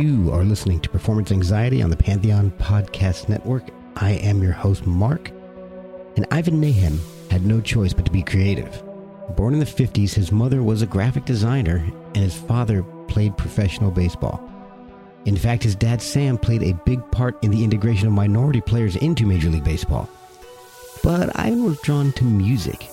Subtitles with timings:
[0.00, 3.68] You are listening to Performance Anxiety on the Pantheon Podcast Network.
[3.96, 5.28] I am your host, Mark.
[6.16, 6.98] And Ivan Nahem
[7.30, 8.82] had no choice but to be creative.
[9.36, 11.84] Born in the 50s, his mother was a graphic designer
[12.14, 14.42] and his father played professional baseball.
[15.26, 18.96] In fact, his dad Sam played a big part in the integration of minority players
[18.96, 20.08] into Major League Baseball.
[21.02, 22.88] But Ivan was drawn to music.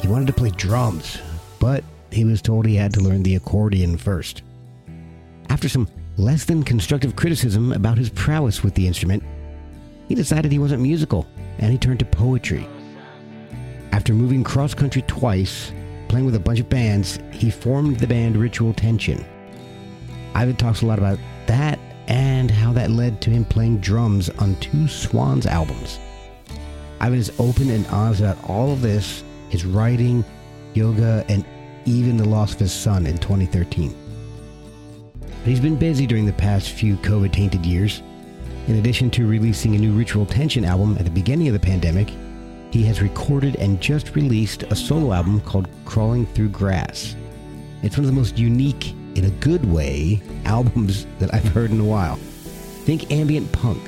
[0.00, 1.18] He wanted to play drums,
[1.58, 1.82] but
[2.12, 4.42] he was told he had to learn the accordion first.
[5.48, 9.22] After some less than constructive criticism about his prowess with the instrument,
[10.08, 11.26] he decided he wasn't musical
[11.58, 12.66] and he turned to poetry.
[13.92, 15.72] After moving cross country twice,
[16.08, 19.24] playing with a bunch of bands, he formed the band Ritual Tension.
[20.34, 24.56] Ivan talks a lot about that and how that led to him playing drums on
[24.56, 25.98] two Swans albums.
[27.00, 30.24] Ivan is open and honest about all of this, his writing,
[30.74, 31.44] yoga, and
[31.84, 34.01] even the loss of his son in 2013.
[35.42, 38.00] But he's been busy during the past few COVID tainted years.
[38.68, 42.12] In addition to releasing a new Ritual Tension album at the beginning of the pandemic,
[42.70, 47.16] he has recorded and just released a solo album called Crawling Through Grass.
[47.82, 51.80] It's one of the most unique, in a good way, albums that I've heard in
[51.80, 52.16] a while.
[52.84, 53.82] Think ambient punk.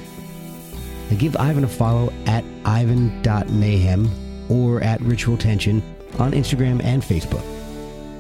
[1.09, 4.11] Now give Ivan a follow at ivan.nahem
[4.51, 5.83] or at Ritual Tension
[6.19, 7.45] on Instagram and Facebook.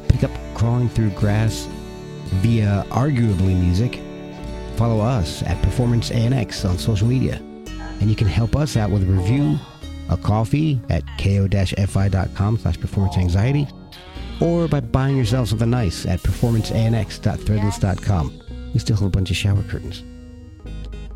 [0.08, 1.68] Pick up Crawling Through Grass
[2.26, 4.00] via Arguably Music.
[4.76, 7.36] Follow us at Performance ANX on social media.
[8.00, 9.56] And you can help us out with a review,
[10.08, 13.68] a coffee at ko-fi.com slash performance anxiety,
[14.40, 18.40] or by buying yourself something nice at performanceanx.threadless.com.
[18.72, 20.02] We still have a bunch of shower curtains.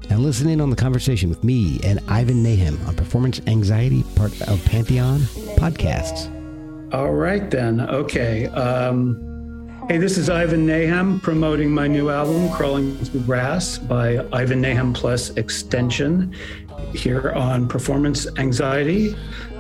[0.09, 4.33] Now listen in on the conversation with me and Ivan Nahem on Performance Anxiety, part
[4.49, 5.21] of Pantheon
[5.59, 6.33] Podcasts.
[6.95, 7.83] All right, then.
[7.83, 8.47] Okay.
[8.47, 9.28] Um,
[9.89, 14.95] hey, this is Ivan Nahem promoting my new album, Crawling Through Grass by Ivan Nahem
[14.95, 16.35] Plus Extension,
[16.93, 19.17] here on Performance Anxiety,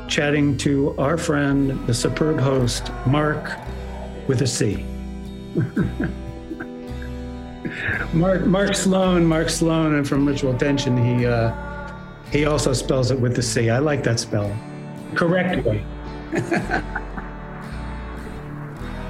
[0.06, 3.58] chatting to our friend, the superb host, Mark
[4.26, 4.84] with a C.
[8.12, 11.54] Mark Mark Sloan, Mark Sloan, and from Ritual Tension, he uh,
[12.30, 13.70] he also spells it with the C.
[13.70, 14.58] I like that spelling.
[15.14, 15.66] Correct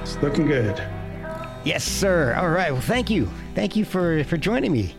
[0.01, 0.81] it's looking good.
[1.65, 2.33] Yes, sir.
[2.35, 2.71] All right.
[2.71, 3.29] Well, thank you.
[3.55, 4.95] Thank you for for joining me.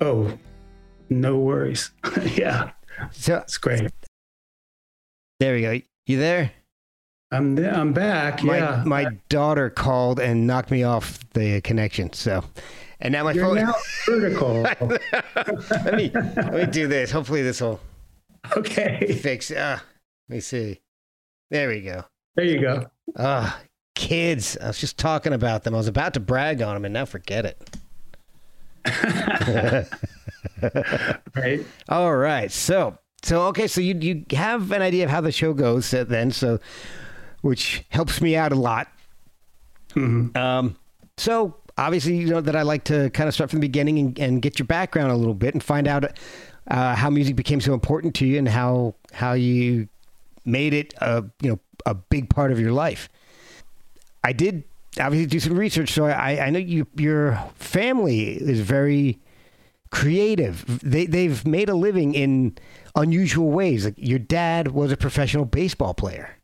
[0.00, 0.36] Oh,
[1.10, 1.90] no worries.
[2.34, 2.70] yeah,
[3.12, 3.90] So it's great.
[5.40, 5.80] there we go.
[6.06, 6.52] You there?
[7.30, 8.42] I'm there, I'm back.
[8.42, 12.12] My yeah, my daughter called and knocked me off the connection.
[12.12, 12.44] So,
[13.00, 13.56] and now my you're phone.
[13.56, 13.74] now
[14.06, 14.62] vertical.
[14.62, 17.10] let me let me do this.
[17.10, 17.80] Hopefully, this will
[18.56, 19.50] okay, fix.
[19.50, 19.78] Uh,
[20.28, 20.80] let me see.
[21.50, 22.04] There we go.
[22.36, 22.86] there you go.
[23.18, 23.58] Ah,
[23.94, 24.56] kids.
[24.60, 25.74] I was just talking about them.
[25.74, 27.70] I was about to brag on them, and now forget it.
[31.34, 31.64] Right.
[31.88, 32.50] All right.
[32.50, 33.66] So, so okay.
[33.66, 36.30] So you you have an idea of how the show goes then.
[36.30, 36.58] So,
[37.42, 38.88] which helps me out a lot.
[39.90, 40.36] Mhm.
[40.36, 40.76] Um.
[41.16, 44.18] So obviously, you know that I like to kind of start from the beginning and,
[44.18, 46.04] and get your background a little bit and find out
[46.68, 49.88] uh, how music became so important to you and how how you
[50.44, 53.08] made it a you know a big part of your life.
[54.24, 54.64] I did
[54.98, 59.20] obviously do some research, so I, I know you your family is very
[59.90, 60.64] creative.
[60.80, 62.56] They they've made a living in
[62.96, 63.84] unusual ways.
[63.84, 66.36] Like your dad was a professional baseball player.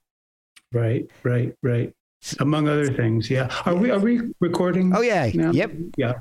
[0.73, 1.11] Right.
[1.25, 1.55] Right.
[1.63, 1.93] Right.
[2.39, 3.31] Among other things.
[3.31, 3.49] Yeah.
[3.65, 4.95] Are we are we recording?
[4.95, 5.53] Oh yeah, now?
[5.53, 5.73] yep.
[5.97, 6.13] Yeah.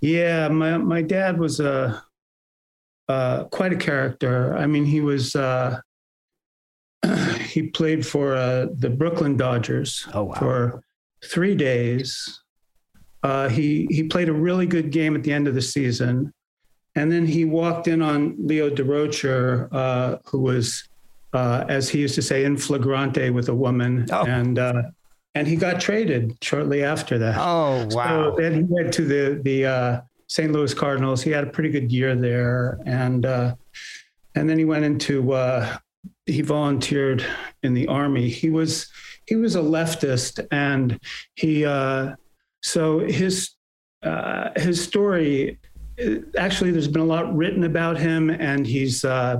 [0.00, 0.48] Yeah.
[0.48, 2.02] My my dad was a
[3.08, 4.56] uh, quite a character.
[4.56, 5.80] I mean, he was uh,
[7.40, 10.34] he played for uh, the Brooklyn Dodgers Oh, wow.
[10.34, 10.82] for
[11.24, 12.40] three days.
[13.22, 16.32] Uh, he he played a really good game at the end of the season,
[16.94, 20.88] and then he walked in on Leo Durocher, uh, who was,
[21.32, 24.24] uh, as he used to say, in flagrante with a woman, Oh.
[24.26, 24.82] and uh,
[25.34, 27.36] and he got traded shortly after that.
[27.38, 28.30] Oh, wow.
[28.36, 30.52] So then he went to the the uh, St.
[30.52, 31.22] Louis Cardinals.
[31.22, 33.54] He had a pretty good year there, and uh,
[34.36, 35.78] and then he went into uh,
[36.26, 37.24] he volunteered
[37.62, 38.28] in the army.
[38.28, 38.88] He was
[39.26, 40.98] he was a leftist, and
[41.34, 42.14] he uh,
[42.62, 43.50] so his
[44.02, 45.58] uh, his story.
[46.04, 49.36] uh, Actually, there's been a lot written about him, and he's uh,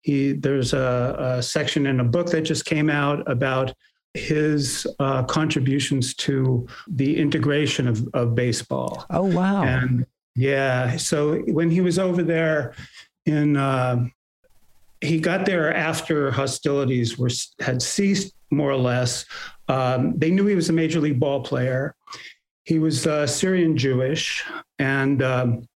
[0.00, 0.32] he.
[0.32, 3.72] There's a, a section in a book that just came out about
[4.14, 9.06] his uh, contributions to the integration of, of baseball.
[9.08, 9.62] oh, wow.
[9.64, 10.04] And
[10.36, 12.74] yeah, so when he was over there
[13.24, 14.12] in, um
[15.02, 19.24] he got there after hostilities were had ceased more or less.
[19.68, 21.94] Um, they knew he was a major league ball player.
[22.64, 24.44] He was uh, Syrian Jewish,
[24.78, 25.68] and um,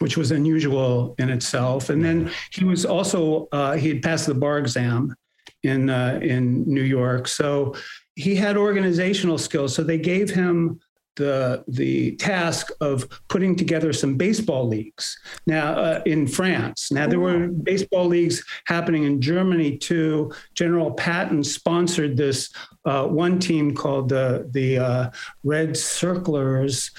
[0.00, 1.90] which was unusual in itself.
[1.90, 5.14] And then he was also uh, he had passed the bar exam
[5.62, 7.74] in uh, in New York, so
[8.16, 9.74] he had organizational skills.
[9.74, 10.80] So they gave him
[11.16, 16.90] the the task of putting together some baseball leagues now uh, in France.
[16.90, 20.32] Now there were baseball leagues happening in Germany too.
[20.54, 22.52] General Patton sponsored this
[22.84, 25.10] uh, one team called the the uh,
[25.42, 26.90] Red Circlers,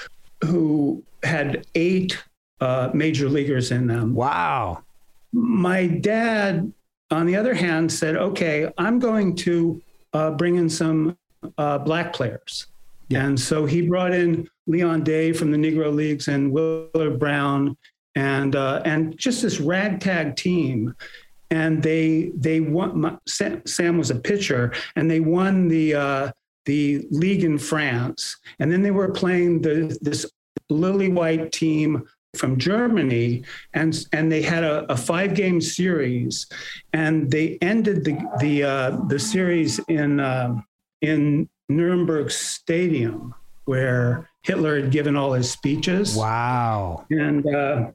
[0.43, 2.21] who had eight
[2.61, 4.13] uh, major leaguers in them.
[4.13, 4.81] wow.
[5.33, 6.71] My dad,
[7.11, 9.81] on the other hand, said, "Okay, I'm going to
[10.13, 11.17] uh, bring in some
[11.57, 12.67] uh, black players."
[13.09, 13.25] Yeah.
[13.25, 17.77] And so he brought in Leon Day from the Negro Leagues and Willard Brown
[18.15, 20.95] and uh, and just this ragtag team.
[21.51, 22.99] And they they won.
[22.99, 26.31] My, Sam, was a pitcher, and they won the uh,
[26.65, 28.35] the league in France.
[28.59, 30.25] And then they were playing the this
[30.69, 32.03] lily white team
[32.35, 33.43] from Germany,
[33.73, 36.47] and and they had a, a five game series,
[36.93, 40.55] and they ended the the uh, the series in uh,
[41.01, 43.33] in Nuremberg Stadium
[43.65, 46.15] where Hitler had given all his speeches.
[46.15, 47.05] Wow.
[47.09, 47.91] And uh,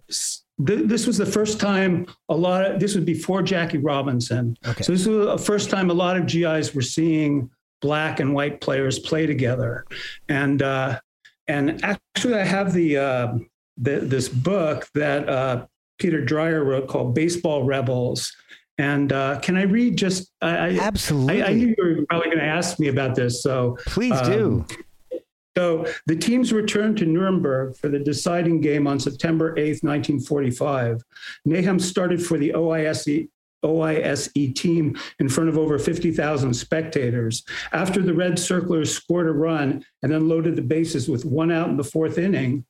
[0.67, 4.57] th- this was the first time a lot of this was before Jackie Robinson.
[4.67, 4.83] Okay.
[4.83, 7.51] So this was the first time a lot of GIs were seeing
[7.81, 9.85] black and white players play together.
[10.29, 11.01] And uh,
[11.49, 13.35] and actually, I have the, uh,
[13.77, 15.67] the this book that uh,
[15.99, 18.33] Peter Dreier wrote called Baseball Rebels.
[18.81, 20.33] And uh, can I read just?
[20.41, 21.43] I, Absolutely.
[21.43, 24.65] I, I knew you were probably going to ask me about this, so Please um,
[25.11, 25.21] do.
[25.55, 31.03] so the teams returned to Nuremberg for the deciding game on September 8th, 1945.
[31.47, 33.29] Nahem started for the OISE,
[33.67, 37.45] OISE team in front of over 50,000 spectators.
[37.75, 41.69] After the Red Circlers scored a run and then loaded the bases with one out
[41.69, 42.65] in the fourth inning,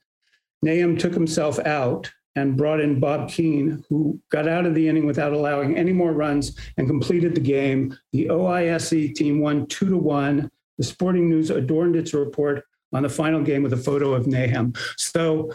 [0.67, 5.07] Nahem took himself out and brought in Bob Keane, who got out of the inning
[5.07, 7.97] without allowing any more runs and completed the game.
[8.13, 10.51] The OISE team won two to one.
[10.79, 14.77] The Sporting News adorned its report on the final game with a photo of Nahem.
[14.97, 15.53] So,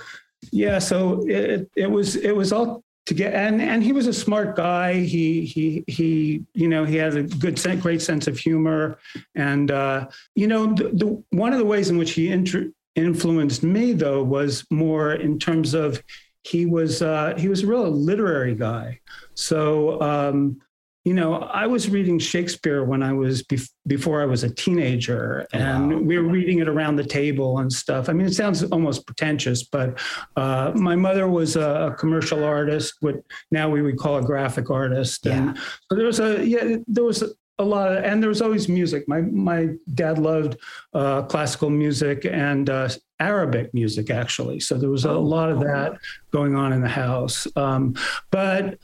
[0.51, 4.13] yeah, so it, it was it was all to get and and he was a
[4.13, 4.93] smart guy.
[4.93, 8.97] He he he you know he had a good great sense of humor
[9.35, 13.63] and uh, you know the, the one of the ways in which he intr- influenced
[13.63, 16.01] me though was more in terms of
[16.45, 18.99] he was uh, he was a real literary guy.
[19.33, 20.61] So um,
[21.03, 25.47] you know, I was reading Shakespeare when I was bef- before I was a teenager,
[25.53, 28.09] and we were reading it around the table and stuff.
[28.09, 29.99] I mean, it sounds almost pretentious, but
[30.35, 33.15] uh, my mother was a, a commercial artist, what
[33.51, 37.23] now we would call a graphic artist, and so there was a yeah, there was.
[37.57, 39.07] A lot of, and there was always music.
[39.07, 40.57] My my dad loved
[40.93, 44.59] uh, classical music and uh, Arabic music, actually.
[44.59, 45.97] So there was a lot of that
[46.31, 47.47] going on in the house.
[47.55, 47.95] Um,
[48.29, 48.77] but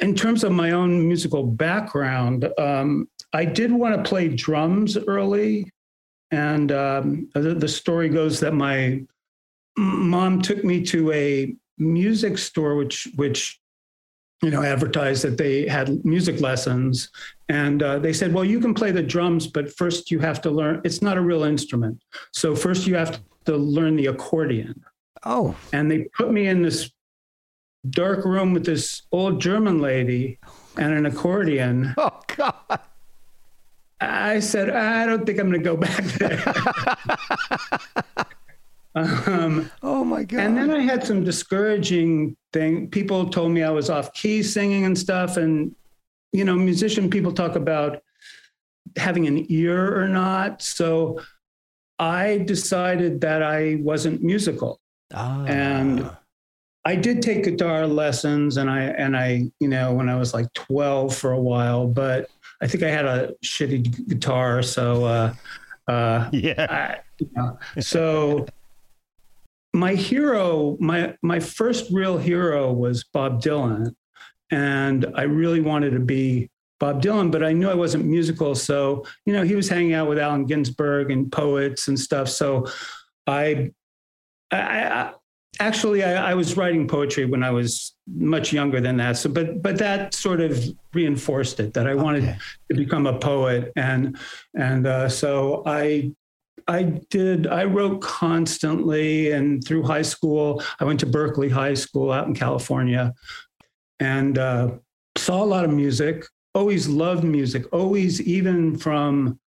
[0.00, 5.70] in terms of my own musical background, um, I did want to play drums early.
[6.30, 9.02] And um, the, the story goes that my
[9.76, 13.60] mom took me to a music store, which, which,
[14.42, 17.10] you know, advertised that they had music lessons.
[17.48, 20.50] And uh, they said, well, you can play the drums, but first you have to
[20.50, 22.02] learn, it's not a real instrument.
[22.32, 24.84] So first you have to learn the accordion
[25.26, 26.90] Oh, and they put me in this
[27.90, 30.38] dark room with this old German lady
[30.76, 31.94] and an accordion.
[31.98, 32.80] oh God.
[34.00, 36.42] I said, I don't think I'm going to go back there.
[38.96, 40.40] Um, oh my god!
[40.40, 42.88] And then I had some discouraging thing.
[42.88, 45.36] People told me I was off key singing and stuff.
[45.36, 45.74] And
[46.32, 48.02] you know, musician people talk about
[48.96, 50.62] having an ear or not.
[50.62, 51.20] So
[51.98, 54.80] I decided that I wasn't musical.
[55.14, 55.44] Ah.
[55.44, 56.10] And
[56.84, 60.52] I did take guitar lessons and I and I, you know, when I was like
[60.54, 62.28] 12 for a while, but
[62.62, 64.62] I think I had a shitty guitar.
[64.62, 65.34] So uh
[65.88, 66.66] uh yeah.
[66.70, 68.46] I, you know, so
[69.72, 73.94] my hero, my my first real hero was Bob Dylan.
[74.50, 78.54] And I really wanted to be Bob Dylan, but I knew I wasn't musical.
[78.54, 82.28] So, you know, he was hanging out with Allen Ginsberg and poets and stuff.
[82.28, 82.66] So
[83.26, 83.70] I,
[84.50, 85.12] I, I
[85.58, 89.16] actually, I, I, was writing poetry when I was much younger than that.
[89.16, 90.62] So, but, but that sort of
[90.92, 92.38] reinforced it that I wanted okay.
[92.70, 93.72] to become a poet.
[93.74, 94.18] And,
[94.54, 96.12] and uh, so I,
[96.68, 102.12] I did, I wrote constantly and through high school, I went to Berkeley High School
[102.12, 103.14] out in California
[104.00, 104.70] and uh,
[105.16, 106.26] saw a lot of music
[106.56, 109.38] always loved music, always, even from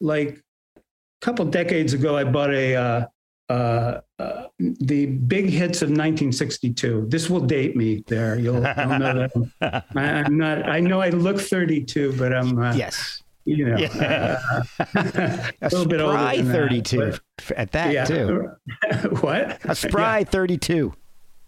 [0.00, 0.42] like
[0.76, 0.80] a
[1.20, 3.06] couple decades ago, I bought a, uh,
[3.50, 7.06] uh, uh, the big hits of 1962.
[7.08, 8.38] This will date me there.
[8.38, 9.28] You'll, you'll know
[9.60, 13.20] that I'm, I'm, not, I know I look 32, but I'm, uh, yes.
[13.46, 14.62] You know, uh,
[14.94, 16.16] a, a little bit older.
[16.16, 18.04] Spry 32 that, but, at that, yeah.
[18.06, 18.48] too.
[19.20, 19.62] what?
[19.66, 20.24] A spry yeah.
[20.24, 20.94] 32.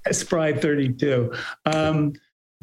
[0.05, 1.33] A spry 32.
[1.65, 2.13] Um,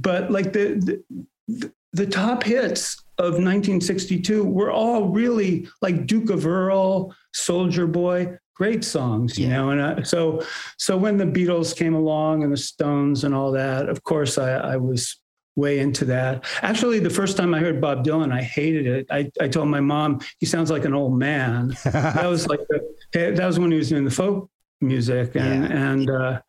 [0.03, 1.03] but like the,
[1.47, 8.37] the the top hits of 1962 were all really like Duke of Earl, Soldier Boy,
[8.55, 9.57] great songs, you yeah.
[9.57, 9.69] know.
[9.69, 10.43] And uh, so,
[10.77, 14.53] so when the Beatles came along and the Stones and all that, of course, I,
[14.53, 15.19] I was
[15.55, 16.45] way into that.
[16.63, 19.07] Actually, the first time I heard Bob Dylan, I hated it.
[19.11, 21.75] I, I told my mom he sounds like an old man.
[21.83, 24.49] that was like the, that was when he was doing the folk
[24.81, 25.91] music, and yeah.
[25.91, 26.41] and uh,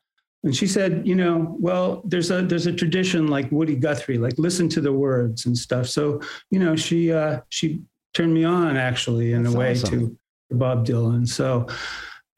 [0.45, 4.35] and she said, you know, well, there's a there's a tradition like Woody Guthrie, like
[4.37, 5.89] listen to the words and stuff.
[5.89, 6.21] So,
[6.51, 7.81] you know, she uh, she
[8.13, 10.19] turned me on actually in That's a way awesome.
[10.51, 11.27] to Bob Dylan.
[11.27, 11.67] So,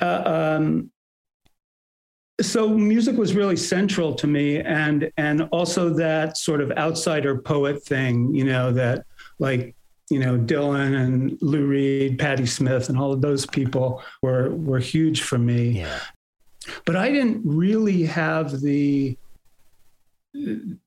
[0.00, 0.92] uh, um,
[2.40, 7.84] so music was really central to me, and and also that sort of outsider poet
[7.84, 9.04] thing, you know, that
[9.40, 9.74] like
[10.10, 14.78] you know Dylan and Lou Reed, Patti Smith, and all of those people were were
[14.78, 15.80] huge for me.
[15.80, 15.98] Yeah.
[16.84, 19.16] But I didn't really have the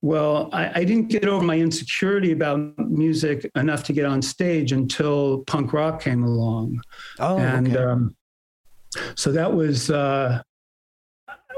[0.02, 4.72] well, I, I, didn't get over my insecurity about music enough to get on stage
[4.72, 6.82] until punk rock came along.
[7.20, 7.84] Oh, and okay.
[7.84, 8.16] um,
[9.16, 9.90] so that was.
[9.90, 10.42] Uh,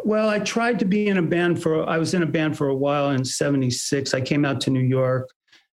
[0.04, 1.88] well, I tried to be in a band for.
[1.88, 4.14] I was in a band for a while in '76.
[4.14, 5.30] I came out to New York,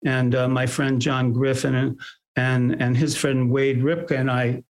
[0.05, 1.99] and uh, my friend John Griffin and
[2.35, 4.63] and and his friend Wade Ripka and I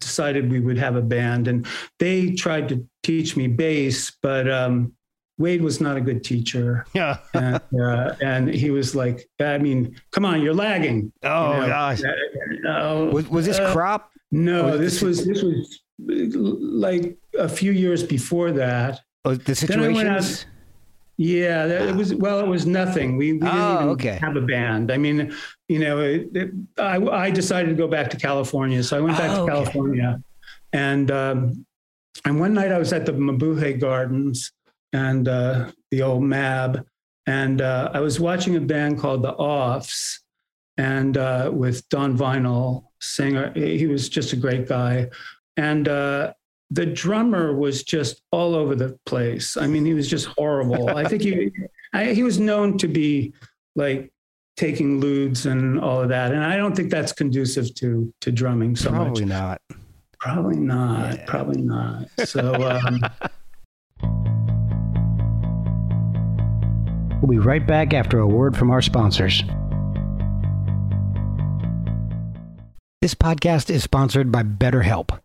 [0.00, 1.66] decided we would have a band, and
[1.98, 4.92] they tried to teach me bass, but um,
[5.38, 6.84] Wade was not a good teacher.
[6.94, 11.12] Yeah, and, uh, and, he was like, I mean, come on, you're lagging.
[11.22, 11.66] Oh you know?
[11.66, 12.02] gosh.
[12.02, 14.10] Uh, was, was this uh, crop?
[14.30, 19.00] No, this was this was like a few years before that.
[19.24, 20.46] Oh, the situations.
[21.16, 22.40] Yeah, it was well.
[22.40, 23.18] It was nothing.
[23.18, 24.18] We, we didn't oh, even okay.
[24.22, 24.90] have a band.
[24.90, 25.34] I mean,
[25.70, 29.16] you know, it, it, I, I decided to go back to California, so I went
[29.16, 30.22] back oh, to California, okay.
[30.72, 31.64] and um,
[32.24, 34.50] and one night I was at the Mabuhay Gardens
[34.92, 36.84] and uh, the old Mab,
[37.28, 40.24] and uh, I was watching a band called the Offs,
[40.76, 43.52] and uh, with Don Vinil, singer.
[43.54, 45.08] He was just a great guy,
[45.56, 46.32] and uh,
[46.72, 49.56] the drummer was just all over the place.
[49.56, 50.88] I mean, he was just horrible.
[50.88, 51.52] I think he
[51.92, 53.34] I, he was known to be
[53.76, 54.12] like
[54.60, 58.76] taking ludes and all of that, and I don't think that's conducive to to drumming
[58.76, 59.28] so Probably much.
[59.30, 59.62] not.
[60.18, 61.16] Probably not.
[61.16, 61.24] Yeah.
[61.26, 62.08] Probably not.
[62.26, 62.54] So.
[62.54, 63.00] Um,
[67.22, 69.42] we'll be right back after a word from our sponsors.
[73.00, 75.18] This podcast is sponsored by BetterHelp.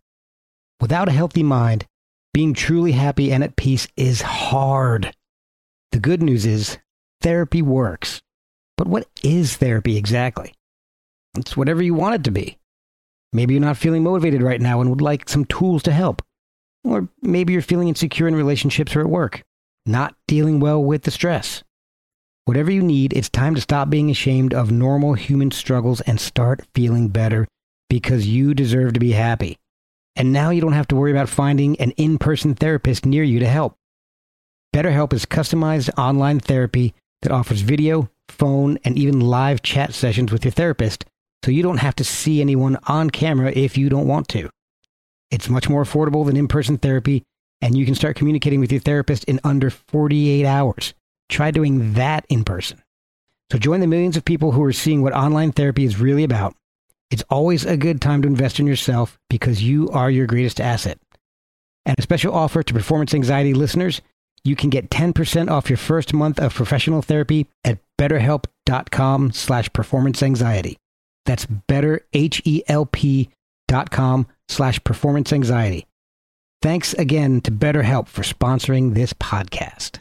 [0.79, 1.85] Without a healthy mind,
[2.33, 5.13] being truly happy and at peace is hard.
[5.91, 6.77] The good news is
[7.21, 8.21] therapy works.
[8.77, 10.53] But what is therapy exactly?
[11.37, 12.57] It's whatever you want it to be.
[13.33, 16.21] Maybe you're not feeling motivated right now and would like some tools to help.
[16.83, 19.43] Or maybe you're feeling insecure in relationships or at work,
[19.85, 21.63] not dealing well with the stress.
[22.45, 26.61] Whatever you need, it's time to stop being ashamed of normal human struggles and start
[26.75, 27.47] feeling better
[27.89, 29.57] because you deserve to be happy.
[30.15, 33.39] And now you don't have to worry about finding an in person therapist near you
[33.39, 33.75] to help.
[34.73, 40.45] BetterHelp is customized online therapy that offers video, phone, and even live chat sessions with
[40.45, 41.05] your therapist,
[41.43, 44.49] so you don't have to see anyone on camera if you don't want to.
[45.31, 47.23] It's much more affordable than in person therapy,
[47.61, 50.93] and you can start communicating with your therapist in under 48 hours.
[51.29, 52.81] Try doing that in person.
[53.51, 56.55] So join the millions of people who are seeing what online therapy is really about.
[57.11, 60.99] It's always a good time to invest in yourself because you are your greatest asset.
[61.85, 64.01] And a special offer to performance anxiety listeners,
[64.43, 70.23] you can get 10% off your first month of professional therapy at betterhelp.com slash performance
[70.23, 70.77] anxiety.
[71.25, 75.87] That's betterhelp.com slash performance anxiety.
[76.61, 79.99] Thanks again to BetterHelp for sponsoring this podcast.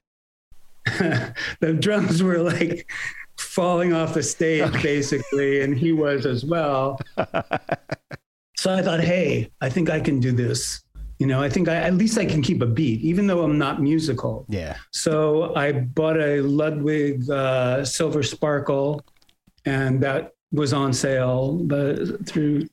[1.61, 2.91] the drums were like
[3.39, 4.83] falling off the stage, okay.
[4.83, 7.01] basically, and he was as well.
[8.57, 10.84] so I thought, hey, I think I can do this.
[11.25, 13.57] You know, I think I, at least I can keep a beat, even though I'm
[13.57, 14.45] not musical.
[14.51, 14.77] Yeah.
[14.91, 19.01] So I bought a Ludwig uh, Silver Sparkle,
[19.65, 22.69] and that was on sale the, through,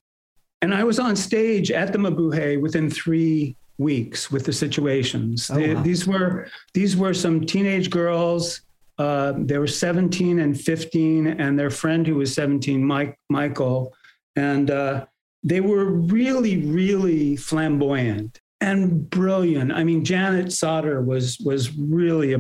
[0.62, 5.50] and I was on stage at the Mabuhay within three weeks with the situations.
[5.50, 5.81] Oh, they, wow.
[5.84, 8.63] These were these were some teenage girls.
[8.98, 13.93] Uh, they were 17 and 15, and their friend who was 17, Mike Michael,
[14.36, 15.05] and uh,
[15.41, 19.72] they were really, really flamboyant and brilliant.
[19.72, 22.39] I mean, Janet Sauter was was really a,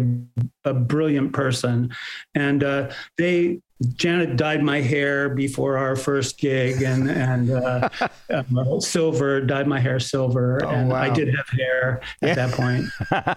[0.63, 1.91] a brilliant person,
[2.35, 3.59] and uh, they
[3.95, 7.89] Janet dyed my hair before our first gig, and and uh,
[8.29, 11.01] uh, silver dyed my hair silver, oh, and wow.
[11.01, 12.85] I did have hair at that point,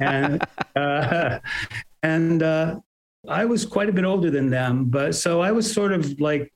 [0.00, 0.44] and
[0.76, 1.38] uh,
[2.02, 2.78] and uh,
[3.26, 6.52] I was quite a bit older than them, but so I was sort of like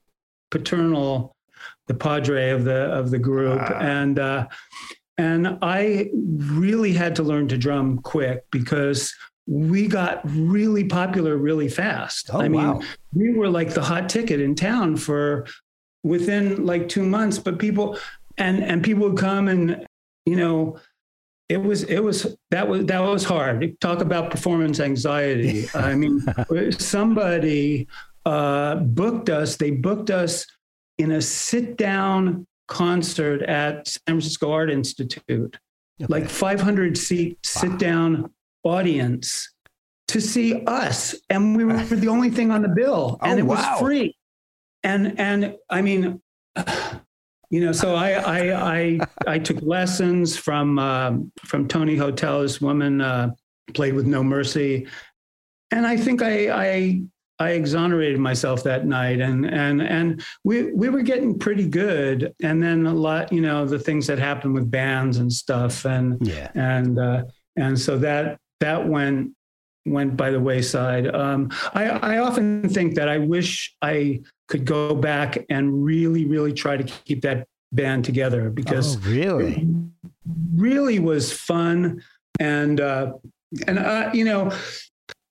[0.50, 1.34] paternal,
[1.86, 3.78] the padre of the of the group, wow.
[3.80, 4.46] and uh,
[5.18, 9.12] and I really had to learn to drum quick because
[9.48, 12.30] we got really popular really fast.
[12.32, 12.80] Oh, I mean, wow.
[13.12, 15.46] we were like the hot ticket in town for
[16.04, 17.98] within like two months, but people
[18.36, 19.84] and and people would come and
[20.24, 20.78] you know
[21.48, 23.80] it was it was that was that was hard.
[23.80, 25.66] Talk about performance anxiety.
[25.74, 26.22] I mean,
[26.72, 27.88] somebody
[28.24, 29.56] uh, booked us.
[29.56, 30.46] They booked us
[30.98, 35.58] in a sit down concert at San Francisco Art Institute,
[36.00, 36.12] okay.
[36.12, 38.30] like 500 seat sit down
[38.62, 39.52] audience
[40.08, 43.46] to see us, and we were the only thing on the bill, and oh, it
[43.46, 43.78] was wow.
[43.78, 44.16] free.
[44.82, 46.20] And and I mean,
[47.50, 52.42] you know, so I I I, I took lessons from um, from Tony Hotel.
[52.42, 53.30] This woman uh,
[53.74, 54.86] played with No Mercy,
[55.70, 57.02] and I think I I
[57.38, 62.34] I exonerated myself that night, and and and we we were getting pretty good.
[62.42, 66.18] And then a lot, you know, the things that happened with bands and stuff, and
[66.26, 67.24] yeah, and uh,
[67.56, 69.32] and so that that went
[69.86, 71.14] went by the wayside.
[71.14, 76.52] Um, I, I often think that I wish I could go back and really, really
[76.52, 79.68] try to keep that band together because oh, really,
[80.54, 82.02] really was fun
[82.40, 83.12] and uh,
[83.66, 84.52] and uh, you know,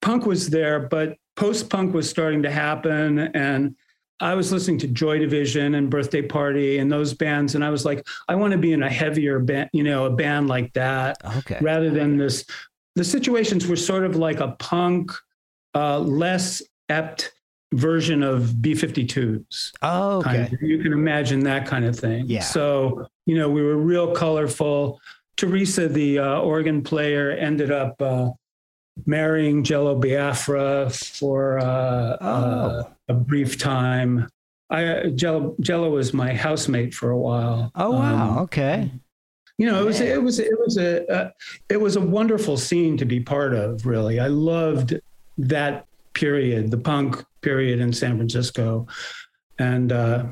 [0.01, 3.75] punk was there, but post punk was starting to happen and.
[4.19, 7.85] I was listening to Joy Division and Birthday Party and those bands, and I was
[7.85, 11.17] like, I want to be in a heavier band, you know, a band like that,
[11.37, 11.59] okay.
[11.61, 12.43] rather than this
[12.97, 15.11] the situations were sort of like a punk,
[15.75, 17.31] uh, less ept
[17.73, 19.71] version of B 52s.
[19.83, 20.29] Oh, okay.
[20.29, 20.61] Kind of.
[20.63, 22.25] You can imagine that kind of thing.
[22.27, 22.41] Yeah.
[22.41, 24.99] So, you know, we were real colorful.
[25.35, 28.31] Teresa, the uh, organ player, ended up uh,
[29.05, 32.25] marrying Jello Biafra for uh, oh.
[32.25, 34.29] Uh, a brief time.
[34.69, 37.71] I Jello Jello was my housemate for a while.
[37.75, 38.29] Oh wow!
[38.31, 38.91] Um, okay
[39.57, 41.31] you know, it was it was it was a uh,
[41.69, 43.85] it was a wonderful scene to be part of.
[43.85, 44.99] Really, I loved
[45.39, 48.85] that period, the punk period in San Francisco,
[49.57, 50.25] and uh,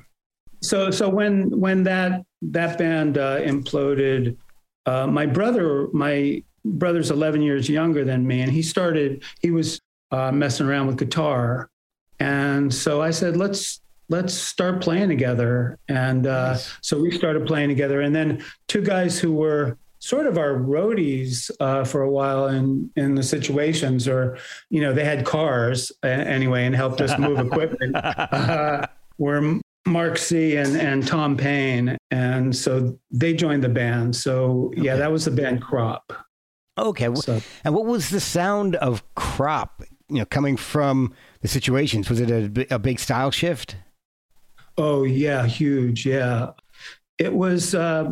[0.62, 4.38] so so when when that that band uh, imploded,
[4.86, 9.80] uh, my brother my brother's 11 years younger than me, and he started he was
[10.12, 11.70] uh, messing around with guitar,
[12.20, 15.80] and so I said let's let's start playing together.
[15.88, 16.74] And uh, nice.
[16.82, 18.02] so we started playing together.
[18.02, 22.90] And then two guys who were sort of our roadies uh, for a while in
[22.96, 24.38] in the situations, or
[24.70, 27.96] you know, they had cars uh, anyway and helped us move equipment.
[28.06, 28.86] Uh,
[29.18, 34.16] were Mark C and and Tom Payne, and so they joined the band.
[34.16, 35.00] So yeah, okay.
[35.00, 36.12] that was the band Crop.
[36.78, 39.82] Okay, so, and what was the sound of Crop?
[40.10, 43.78] You know, coming from the situations, was it a, a big style shift?
[44.78, 46.06] Oh yeah, huge.
[46.06, 46.52] Yeah,
[47.18, 47.74] it was.
[47.74, 48.12] Uh,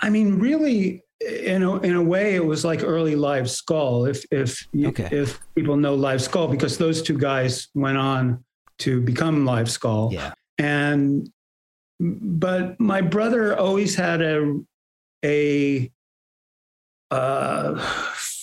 [0.00, 4.06] I mean, really, in a, in a way, it was like early Live Skull.
[4.06, 5.08] If if okay.
[5.10, 8.44] if people know Live Skull, because those two guys went on
[8.78, 10.10] to become Live Skull.
[10.12, 10.32] Yeah.
[10.58, 11.28] And
[11.98, 14.60] but my brother always had a
[15.24, 15.90] a
[17.10, 17.78] uh,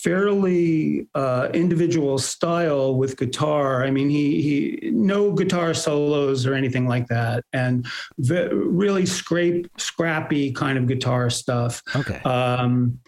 [0.04, 3.84] fairly uh, individual style with guitar.
[3.84, 4.42] I mean, he
[4.80, 7.86] he no guitar solos or anything like that, and
[8.18, 11.82] v- really scrape scrappy kind of guitar stuff.
[11.94, 12.20] Okay.
[12.22, 12.98] Um,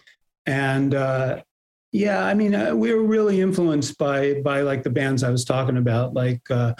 [0.45, 1.41] and uh,
[1.91, 5.45] yeah, I mean, uh, we were really influenced by by like the bands I was
[5.45, 6.13] talking about.
[6.13, 6.73] Like uh,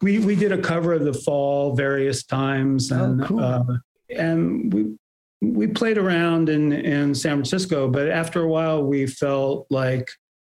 [0.00, 3.40] we we did a cover of The Fall various times, Oh, and cool.
[3.40, 3.64] uh,
[4.10, 4.96] and we
[5.42, 7.88] we played around in in San Francisco.
[7.88, 10.08] But after a while, we felt like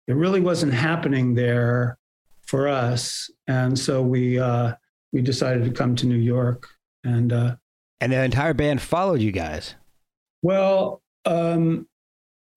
[0.06, 1.98] it really wasn't happening there
[2.46, 4.74] for us, and so we uh,
[5.12, 6.68] we decided to come to New York.
[7.02, 7.56] And uh,
[8.00, 9.74] and the entire band followed you guys.
[10.42, 11.88] well, um,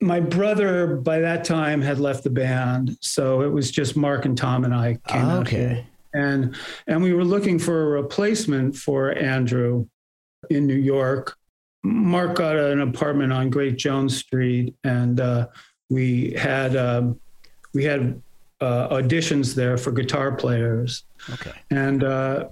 [0.01, 4.37] my brother by that time had left the band, so it was just Mark and
[4.37, 5.87] Tom and I came out here, okay.
[6.13, 6.55] and
[6.87, 9.87] and we were looking for a replacement for Andrew
[10.49, 11.37] in New York.
[11.91, 15.47] Mark got an apartment on Great Jones Street, and uh,
[15.89, 17.19] we had um,
[17.73, 18.21] we had
[18.59, 21.51] uh, auditions there for guitar players, Okay.
[21.71, 22.49] and uh,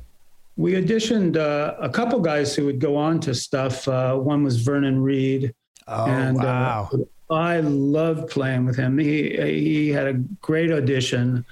[0.55, 3.87] we auditioned uh, a couple guys who would go on to stuff.
[3.87, 5.53] Uh, one was Vernon Reid,
[5.87, 6.89] Oh and wow.
[6.93, 8.97] uh, I loved playing with him.
[8.97, 11.43] He he had a great audition,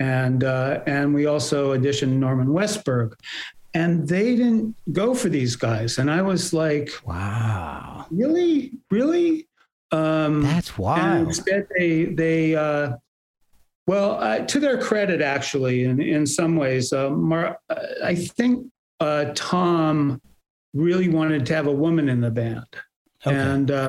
[0.00, 3.12] and uh, and we also auditioned Norman Westberg,
[3.74, 8.06] and they didn't go for these guys, and I was like, wow.
[8.10, 9.46] really, really.
[9.92, 11.28] Um, That's wild.
[11.28, 12.92] instead, they they uh,
[13.86, 17.58] well, uh, to their credit, actually, in in some ways, uh, Mar-
[18.04, 18.66] I think
[19.00, 20.20] uh, Tom
[20.74, 22.66] really wanted to have a woman in the band,
[23.26, 23.36] Okay.
[23.36, 23.88] and uh,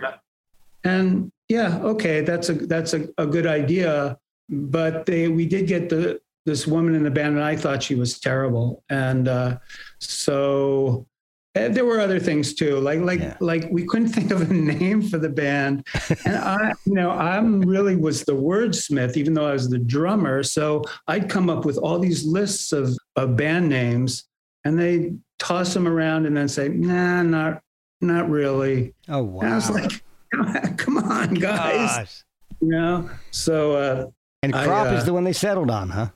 [0.84, 4.18] and yeah, okay, that's a that's a, a good idea,
[4.50, 7.96] but they we did get the this woman in the band, and I thought she
[7.96, 9.58] was terrible, and uh,
[10.00, 11.06] so.
[11.54, 13.36] And there were other things too, like like Yeah.
[13.42, 15.86] like we couldn't think of a name for the band,
[16.26, 20.44] and I, you know, I'm really was the wordsmith, even though I was the drummer.
[20.44, 24.24] So I'd come up with all these lists of, of band names,
[24.64, 27.62] and they toss them around and then say, "Nah, not
[28.00, 29.42] not really." oh wow.
[29.42, 30.02] And I was like,
[30.78, 32.24] "Come on, guys," Gosh.
[32.62, 33.10] you know.
[33.32, 34.06] So, uh,
[34.42, 36.08] And I, crop uh, is the one they settled on, huh?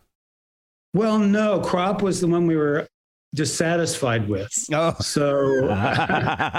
[0.95, 2.87] Well, no, crop was the one we were
[3.35, 4.49] dissatisfied with.
[4.73, 4.95] Oh.
[5.01, 5.67] So,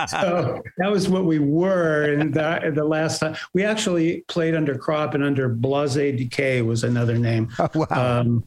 [0.09, 2.13] so that was what we were.
[2.13, 6.85] And the, the last time we actually played under crop and under blase decay was
[6.85, 7.49] another name.
[7.59, 8.21] Oh, wow.
[8.21, 8.45] Um,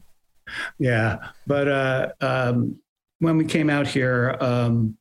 [0.78, 1.30] yeah.
[1.48, 2.78] But uh, um,
[3.18, 4.96] when we came out here, um,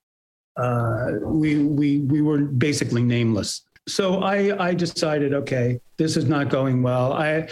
[0.58, 3.62] uh, we, we, we were basically nameless.
[3.88, 7.14] So I, I decided, okay, this is not going well.
[7.14, 7.48] I,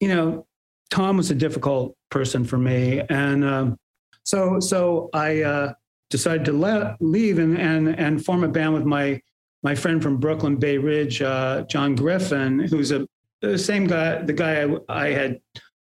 [0.00, 0.44] you know,
[0.90, 3.02] Tom was a difficult person for me.
[3.10, 3.78] And um,
[4.24, 5.72] so, so I, uh,
[6.10, 9.20] decided to le- leave and, and, and form a band with my,
[9.62, 13.06] my friend from Brooklyn Bay Ridge, uh, John Griffin, who's a,
[13.40, 15.40] the same guy, the guy I, I had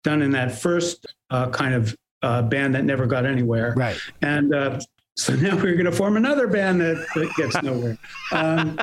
[0.03, 3.73] done in that first uh, kind of uh, band that never got anywhere.
[3.75, 3.97] right.
[4.21, 4.79] And uh,
[5.17, 7.97] so now we're going to form another band that, that gets nowhere.
[8.31, 8.79] Um,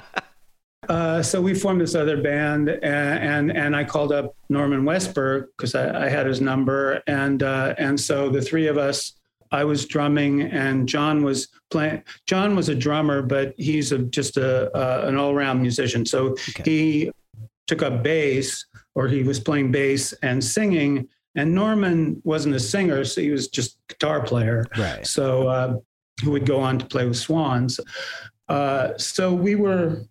[0.88, 5.46] uh, so we formed this other band, and and, and I called up Norman Westberg
[5.56, 9.14] because I, I had his number, and uh, and so the three of us.
[9.50, 12.02] I was drumming, and John was playing.
[12.26, 16.04] John was a drummer, but he's a, just a uh, an all around musician.
[16.04, 16.62] So Okay.
[16.66, 17.10] he
[17.66, 21.08] took up bass, or he was playing bass and singing.
[21.34, 25.06] And Norman wasn't a singer, so he was just guitar player Right.
[25.06, 25.76] so uh,
[26.22, 27.80] who would go on to play with Swans.
[28.50, 30.02] Uh, so we were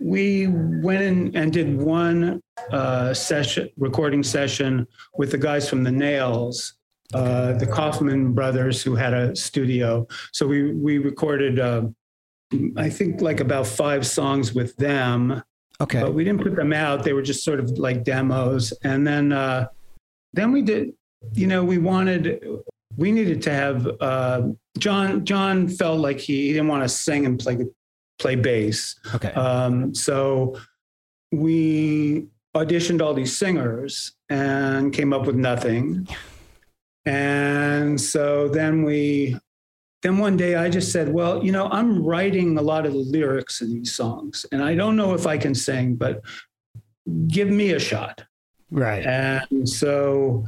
[0.00, 5.92] we went in and did one uh, session recording session with the guys from the
[5.92, 6.74] Nails,
[7.14, 10.06] uh, the Kaufman brothers who had a studio.
[10.32, 11.86] So we we recorded uh,
[12.76, 15.42] I think like about five songs with them
[15.80, 16.00] Okay.
[16.00, 17.02] but we didn't put them out.
[17.04, 18.72] They were just sort of like demos.
[18.82, 19.66] And then, uh,
[20.32, 20.92] then we did,
[21.34, 22.42] you know, we wanted,
[22.96, 27.26] we needed to have, uh, John, John felt like he, he didn't want to sing
[27.26, 27.58] and play,
[28.18, 28.96] play bass.
[29.14, 29.32] Okay.
[29.32, 30.58] Um, so
[31.32, 36.08] we auditioned all these singers and came up with nothing.
[37.04, 39.38] And so then we,
[40.02, 42.98] then one day I just said, well, you know, I'm writing a lot of the
[42.98, 46.22] lyrics of these songs and I don't know if I can sing, but
[47.28, 48.24] give me a shot.
[48.70, 49.04] right.
[49.04, 50.44] And so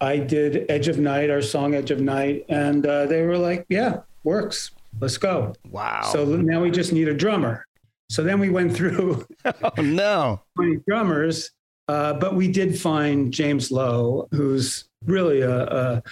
[0.00, 2.46] I did Edge of Night, our song Edge of Night.
[2.48, 4.70] And uh, they were like, yeah, works.
[5.00, 5.52] Let's go.
[5.70, 6.02] wow.
[6.12, 7.64] So now we just need a drummer.
[8.10, 10.40] So then we went through oh no.
[10.56, 11.50] 20 drummers,
[11.88, 16.02] uh, but we did find James Lowe, who's really a, a,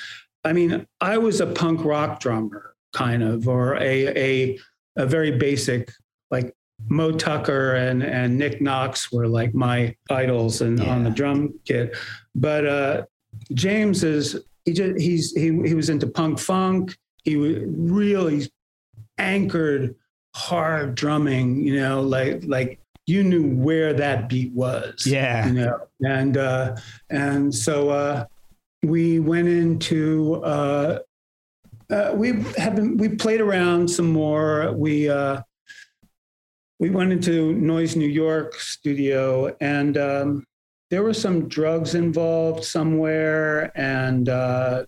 [0.45, 4.59] I mean, I was a punk rock drummer, kind of, or a a,
[4.97, 5.91] a very basic,
[6.31, 6.53] like
[6.89, 10.93] Moe Tucker and and Nick Knox were like my idols and Yeah.
[10.95, 11.97] on the drum kit.
[12.35, 13.03] But uh,
[13.55, 16.95] James is he just he's he he was into punk funk.
[17.25, 18.49] He was really
[19.19, 19.95] anchored
[20.35, 21.67] hard drumming.
[21.67, 25.07] You know, like like you knew where that beat was.
[25.07, 25.47] Yeah.
[25.47, 26.77] You know, and uh,
[27.11, 28.25] and so uh,
[28.83, 30.43] we went into.
[30.45, 30.99] Uh,
[31.89, 34.73] uh, we have been, we played around some more.
[34.73, 35.41] We uh,
[36.81, 40.45] we went into Noise New York studio, and um,
[40.91, 44.85] there were some drugs involved somewhere, and uh,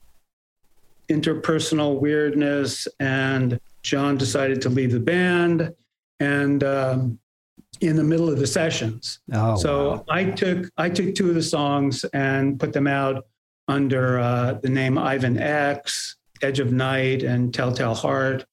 [1.09, 2.89] interpersonal weirdness.
[2.99, 5.73] And John decided to leave the band,
[6.21, 7.19] and um,
[7.81, 9.21] in the middle of the sessions.
[9.33, 10.05] Oh, so wow.
[10.09, 13.27] I took I took two of the songs and put them out
[13.69, 18.45] under uh, the name Ivan X, Edge of Night, and Telltale Heart.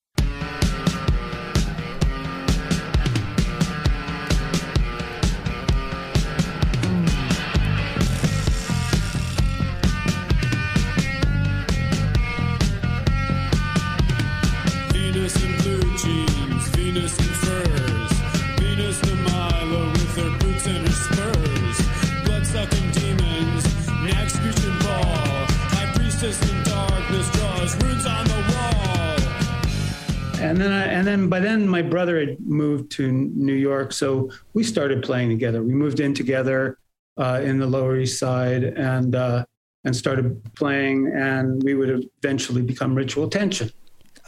[31.36, 35.62] By then, my brother had moved to New York, so we started playing together.
[35.63, 36.78] We moved in together
[37.17, 39.43] uh, in the Lower East Side, and uh,
[39.84, 41.12] and started playing.
[41.13, 43.69] And we would eventually become Ritual Tension.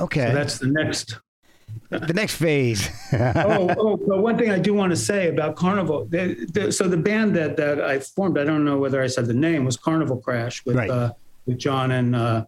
[0.01, 0.27] okay.
[0.27, 1.17] So that's the next.
[1.89, 2.89] the next phase.
[3.13, 6.07] oh, oh, but one thing I do want to say about Carnival.
[6.09, 9.27] The, the, so the band that that I formed, I don't know whether I said
[9.27, 10.89] the name, was Carnival Crash with Right.
[10.89, 11.13] uh,
[11.45, 12.43] with John and uh,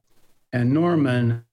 [0.51, 1.45] and Norman.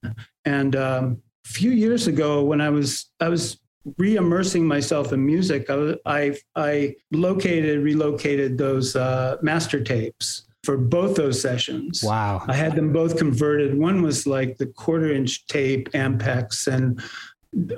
[0.44, 3.58] And um, few years ago, when I was I was
[3.98, 11.14] re-immersing myself in music, I I, I located relocated those uh, master tapes for both
[11.14, 12.02] those sessions.
[12.02, 12.44] wow.
[12.48, 13.78] I had them both converted.
[13.78, 17.00] One was like the quarter inch tape Ampex and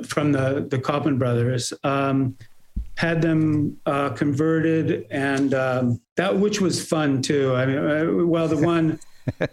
[0.07, 1.73] from the the Kaufman brothers.
[1.85, 2.37] Um,
[2.97, 7.55] had them uh, converted, and um, that which was fun too.
[7.55, 8.99] I mean, uh, well, the one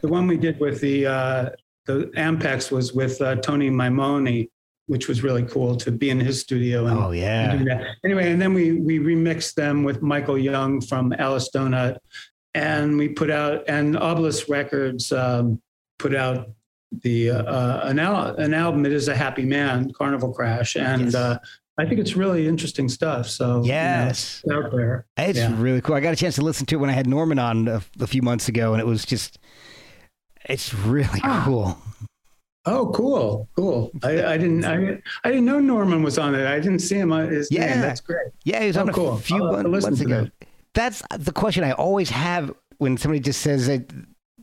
[0.02, 1.50] the one we did with the uh,
[1.86, 4.50] the Ampex was with uh, Tony Maimone,
[4.88, 7.52] which was really cool to be in his studio and Oh yeah.
[7.52, 7.82] and do that.
[8.04, 11.98] Anyway, and then we we remixed them with Michael Jung from Alice Donut,
[12.54, 15.62] and we put out and Obelisk Records um,
[16.00, 16.50] put out
[17.02, 18.86] the uh, an, al- an album.
[18.86, 21.16] It is a Happy Man, Carnival Crash, and Yes.
[21.16, 21.38] uh,
[21.78, 23.28] I think it's really interesting stuff.
[23.28, 24.42] So you know, Yes.
[24.46, 25.06] it's out there.
[25.18, 25.54] It's Yeah.
[25.62, 25.96] really cool.
[25.96, 28.08] I got a chance to listen to it when I had Norman on a, a
[28.08, 29.40] few months ago, and it was just,
[30.50, 31.44] it's really Ah.
[31.46, 31.78] cool.
[32.68, 33.92] Oh, cool, cool.
[34.04, 36.48] I, I didn't I, I didn't know Norman was on it.
[36.48, 37.68] I didn't see him on his Yeah.
[37.68, 37.82] name.
[37.82, 38.28] That's great.
[38.44, 39.18] Yeah, he was Oh, on a cool.
[39.18, 40.24] few I'll have to mon- listen months ago.
[40.24, 40.48] that.
[40.74, 43.92] That's the question I always have when somebody just says that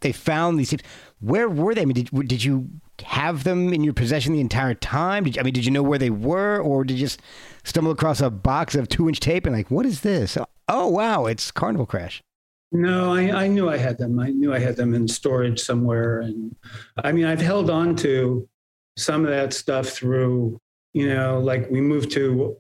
[0.00, 0.84] they found these tapes.
[1.20, 1.82] Where were they?
[1.82, 2.68] I mean, did, did you
[3.04, 5.24] have them in your possession the entire time?
[5.24, 7.20] Did you, I mean, did you know where they were, or did you just
[7.64, 10.38] stumble across a box of two-inch tape and like, what is this?
[10.68, 12.22] Oh, wow, it's Carnival Crash.
[12.72, 14.18] No, I, I knew I had them.
[14.18, 16.20] I knew I had them in storage somewhere.
[16.20, 16.56] And
[17.04, 18.48] I mean, I've held on to
[18.96, 20.58] some of that stuff through,
[20.94, 22.56] you know, like we moved to,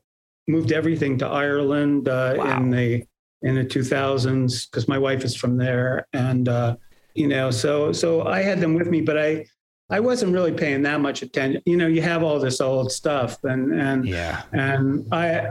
[0.48, 2.56] moved everything to Ireland uh, Wow.
[2.58, 3.04] in the,
[3.42, 6.06] in the 2000s, because my wife is from there.
[6.12, 6.76] And, uh,
[7.14, 9.46] you know, so, so I had them with me, but I,
[9.90, 11.62] I wasn't really paying that much attention.
[11.66, 14.42] You know, you have all this old stuff and, and, Yeah.
[14.52, 15.48] and I,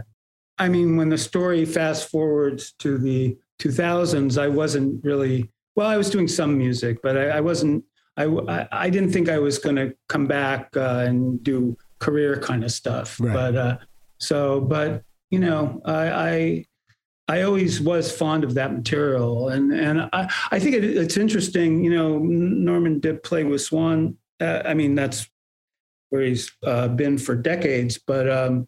[0.58, 5.97] I mean, when the story fast forwards to the 2000s, I wasn't really, well, I
[5.97, 7.84] was doing some music, but I, I wasn't,
[8.17, 12.63] I, I, didn't think I was going to come back uh, and do career kind
[12.63, 13.19] of stuff.
[13.19, 13.34] Right.
[13.34, 13.78] But uh,
[14.17, 16.65] so, but, you know, I, I,
[17.28, 19.50] I always was fond of that material.
[19.50, 24.17] And, and I, I think it, it's interesting, you know, Norman did play with Swan.
[24.39, 25.30] Uh, I mean, that's
[26.10, 28.67] where he's uh, been for decades, but um,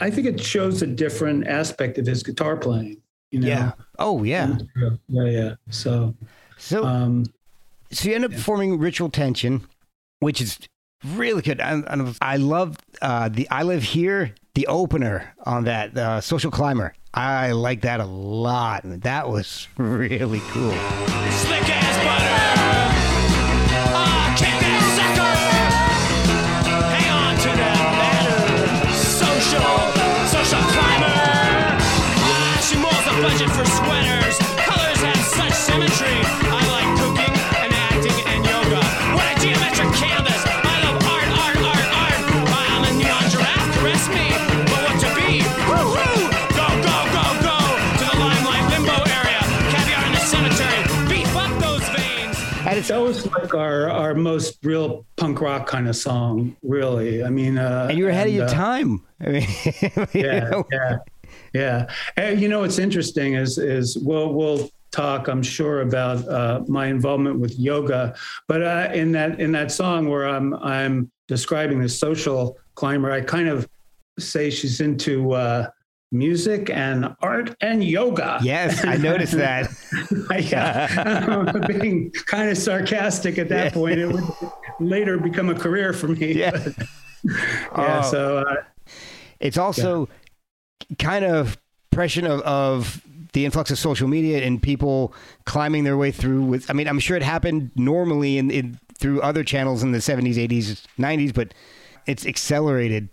[0.00, 3.00] I think it shows a different aspect of his guitar playing.
[3.34, 3.48] You know?
[3.48, 3.72] Yeah.
[3.98, 4.56] Oh, yeah.
[5.08, 5.54] yeah, yeah.
[5.70, 6.14] So,
[6.56, 7.26] So, um,
[7.90, 9.66] so you end up forming Ritual Tension,
[10.20, 10.56] which is
[11.04, 11.60] really good.
[11.60, 16.52] I, I- I love uh, the I Live Here, the opener on that, uh, Social
[16.52, 16.94] Climber.
[17.12, 18.82] I like that a lot.
[18.84, 20.70] That was really cool.
[20.70, 21.94] Slick as
[33.24, 34.36] budget for sweaters.
[34.68, 36.20] Colors have such symmetry.
[36.44, 38.84] I like cooking and acting and yoga.
[39.16, 40.40] What a geometric canvas.
[40.44, 42.20] I love art, art, art, art.
[42.68, 43.70] I'm a neon giraffe.
[43.80, 44.28] Caress me.
[44.68, 45.40] But what to be?
[45.40, 46.20] Woo-hoo!
[46.52, 47.56] Go, go, go, go
[47.96, 49.40] to the limelight limbo area.
[49.72, 50.80] Caviar in the cemetery.
[51.08, 52.36] Beef up those veins.
[52.68, 57.24] And it's always like our, our most real punk rock kind of song, really.
[57.24, 59.00] I mean, uh, and you're ahead and, of your uh, time.
[59.24, 59.48] I mean,
[60.12, 60.98] yeah, yeah
[61.54, 61.86] yeah.
[62.16, 66.86] And, you know what's interesting is is we'll we'll talk, I'm sure, about uh, my
[66.86, 68.14] involvement with yoga,
[68.48, 73.20] but uh, in that in that song where I'm I'm describing the social climber, I
[73.22, 73.68] kind of
[74.18, 75.68] say she's into uh,
[76.12, 78.38] music and art and yoga.
[78.42, 79.68] Yes, I noticed that.
[80.50, 83.70] yeah, being kind of sarcastic at that Yeah.
[83.72, 84.24] point, it would
[84.80, 86.32] later become a career for me.
[86.34, 86.50] Yeah.
[86.52, 86.74] But,
[87.24, 88.00] yeah.
[88.04, 88.10] Oh.
[88.10, 88.54] So uh,
[89.40, 90.08] It's also
[90.98, 91.58] kind of
[91.90, 96.70] pressure of, of the influx of social media and people climbing their way through with.
[96.70, 100.36] I mean, I'm sure it happened normally in, in through other channels in the 70s,
[100.36, 101.52] 80s, 90s, but
[102.06, 103.08] it's accelerated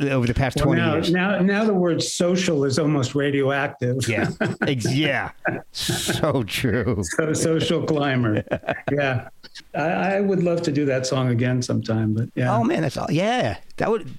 [0.00, 1.10] over the past well, 20 now, years.
[1.10, 4.06] now, now the word social is almost radioactive.
[4.08, 4.30] Yeah,
[4.66, 5.30] yeah,
[5.72, 7.02] so true.
[7.02, 8.44] so social climber.
[8.92, 9.28] Yeah.
[9.74, 12.54] I, I would love to do that song again sometime, but yeah.
[12.54, 13.10] Oh man, that's all.
[13.10, 14.10] Yeah, that would.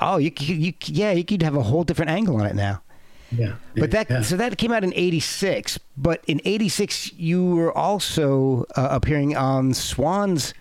[0.00, 2.82] Oh, you, could- you, yeah, you could have a whole different angle on it now.
[3.30, 3.54] yeah.
[3.76, 4.22] But that yeah.
[4.22, 5.78] so that came out in '86.
[5.96, 10.52] But in '86, you were also uh, appearing on Swan's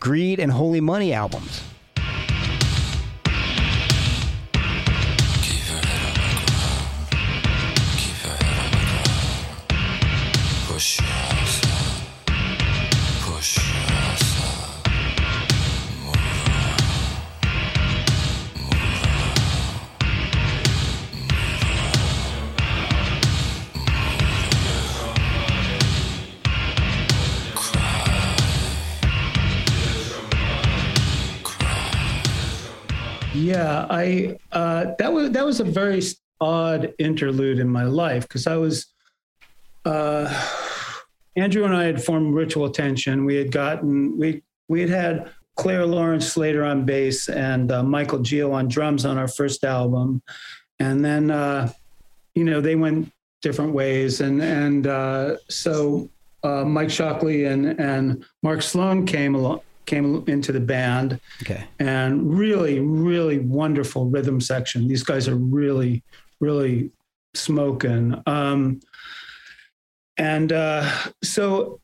[0.00, 1.62] "Greed" and "Holy Money" albums.
[33.52, 36.00] Yeah, I uh, that was that was a very
[36.40, 38.86] odd interlude in my life because I was
[39.84, 40.26] uh,
[41.36, 43.26] Andrew and I had formed Ritual Tension.
[43.26, 48.20] We had gotten we we had had Claire Lawrence Slater on bass and uh, Michael
[48.20, 50.22] Gio on drums on our first album,
[50.78, 51.70] and then uh,
[52.34, 53.12] you know they went
[53.42, 56.08] different ways, and and uh, so
[56.42, 61.64] uh, Mike Shockley and and Mark Sloan came along came into the band Okay.
[61.78, 64.88] and really, really wonderful rhythm section.
[64.88, 66.02] These guys are really,
[66.40, 66.90] really
[67.34, 68.20] smoking.
[68.26, 68.80] Um,
[70.16, 70.88] and uh,
[71.22, 71.80] so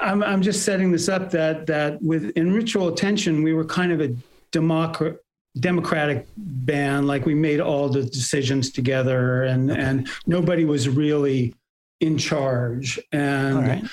[0.00, 3.92] I'm, I'm just setting this up that that with in Ritual Tension, we were kind
[3.92, 4.14] of a
[4.52, 5.16] democrat
[5.58, 11.54] democratic band like we made all the decisions together and and nobody was really
[12.00, 13.84] in charge and right.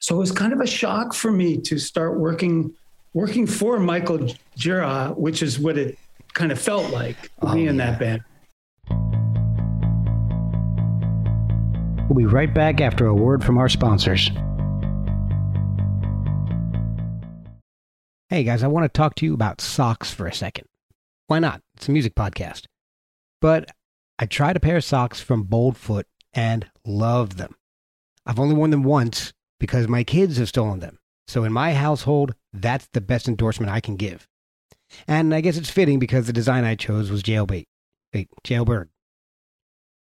[0.00, 2.74] so it was kind of a shock for me to start working
[3.18, 4.18] working for Michael
[4.56, 5.98] Gira, which is what it
[6.34, 7.90] kind of felt like Oh, me in yeah.
[7.90, 8.22] that band.
[12.08, 14.30] We'll be right back after a word from our sponsors.
[18.28, 20.68] Hey guys, I want to talk to you about socks for a second.
[21.26, 21.60] Why not?
[21.76, 22.66] It's a music podcast.
[23.40, 23.68] But
[24.20, 27.56] I tried a pair of socks from Boldfoot and loved them.
[28.24, 31.00] I've only worn them once because my kids have stolen them.
[31.28, 34.26] So in my household, that's the best endorsement I can give.
[35.06, 37.66] And I guess it's fitting because the design I chose was jailbait.
[38.14, 38.88] Wait, jailbird.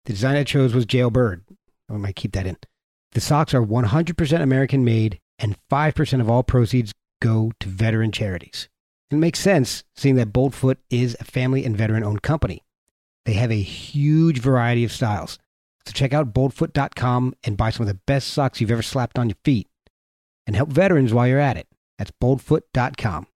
[0.05, 1.43] The design I chose was jailbird.
[1.89, 2.57] I might keep that in.
[3.13, 8.69] The socks are 100% American made, and 5% of all proceeds go to veteran charities.
[9.09, 12.61] It makes sense, seeing that Boldfoot is a family and veteran owned company.
[13.25, 15.39] They have a huge variety of styles.
[15.87, 19.29] So check out boldfoot.com and buy some of the best socks you've ever slapped on
[19.29, 19.67] your feet.
[20.47, 21.67] And help veterans while you're at it.
[21.97, 23.27] That's boldfoot.com.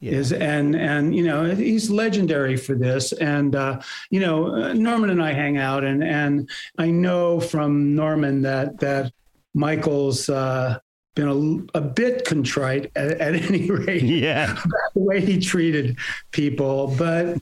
[0.00, 0.12] Yeah.
[0.12, 5.10] Is and and you know he's legendary for this, and uh, you know uh, Norman
[5.10, 9.12] and I hang out, and and I know from Norman that that
[9.54, 10.78] Michael's uh,
[11.18, 14.52] been a, a bit contrite at, at any rate yeah.
[14.52, 15.98] about the way he treated
[16.30, 17.38] people, but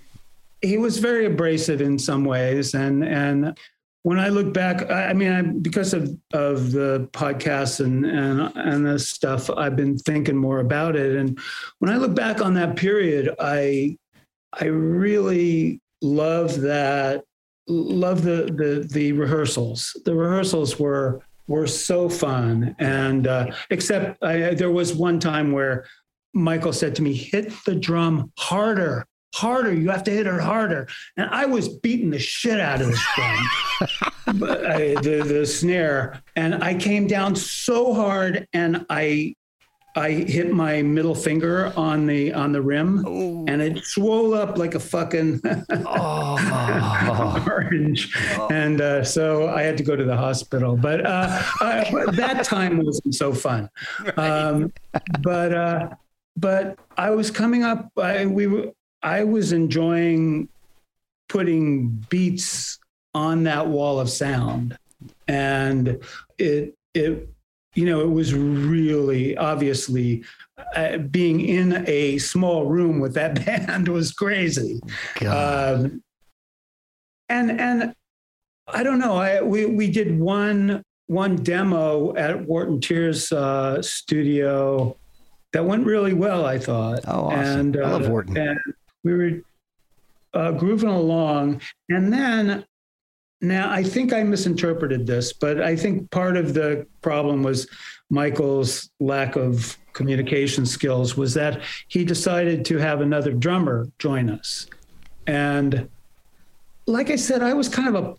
[0.63, 2.75] he was very abrasive in some ways.
[2.75, 3.57] And and
[4.07, 8.87] when I look back, I mean, I, because of of the podcasts and and and
[8.87, 11.17] this stuff, I've been thinking more about it.
[11.17, 11.37] And
[11.81, 13.99] when I look back on that period, I
[14.53, 17.25] I really love that.
[17.67, 19.97] Love the the the rehearsals.
[20.05, 25.85] The rehearsals were were so fun, and uh, except I, there was one time where
[26.33, 29.05] Michael said to me, "Hit the drum harder,
[29.35, 29.73] harder.
[29.73, 33.05] You have to hit her harder." And I was beating the shit out of this
[33.15, 33.49] drum,
[34.39, 39.35] but I, the the snare, and I came down so hard, and I
[39.97, 43.03] I hit my middle finger on the on the rim,
[43.49, 45.41] and it swelled up like a fucking
[45.87, 47.45] Oh.
[47.47, 48.15] orange,
[48.51, 50.77] and uh, so I had to go to the hospital.
[50.77, 53.71] But, uh, uh, that time wasn't so fun.
[54.19, 54.71] Um,
[55.23, 55.89] but uh,
[56.37, 57.89] but I was coming up.
[57.97, 58.73] I we were.
[59.03, 60.49] I was enjoying
[61.29, 62.79] putting beats
[63.15, 64.77] on that wall of sound,
[65.29, 65.99] and
[66.39, 67.29] it it
[67.75, 70.25] you know it was really obviously
[70.75, 74.81] uh, being in a small room with that band was crazy.
[75.27, 76.03] Um,
[77.29, 77.95] and and
[78.69, 79.17] I don't know.
[79.17, 84.97] I we we did one one demo at Wharton Tiers uh, studio
[85.53, 86.45] that went really well.
[86.45, 87.01] I thought.
[87.07, 87.61] Oh, awesome.
[87.61, 88.37] And, I love Wharton.
[88.37, 88.59] And
[89.07, 89.41] we were
[90.35, 92.65] uh, grooving along, and then
[93.41, 97.69] now I think I misinterpreted this, but I think part of the problem was
[98.11, 104.67] Michael's lack of communication skills was that he decided to have another drummer join us,
[105.27, 105.89] and
[106.87, 108.15] like I said, I was kind of a,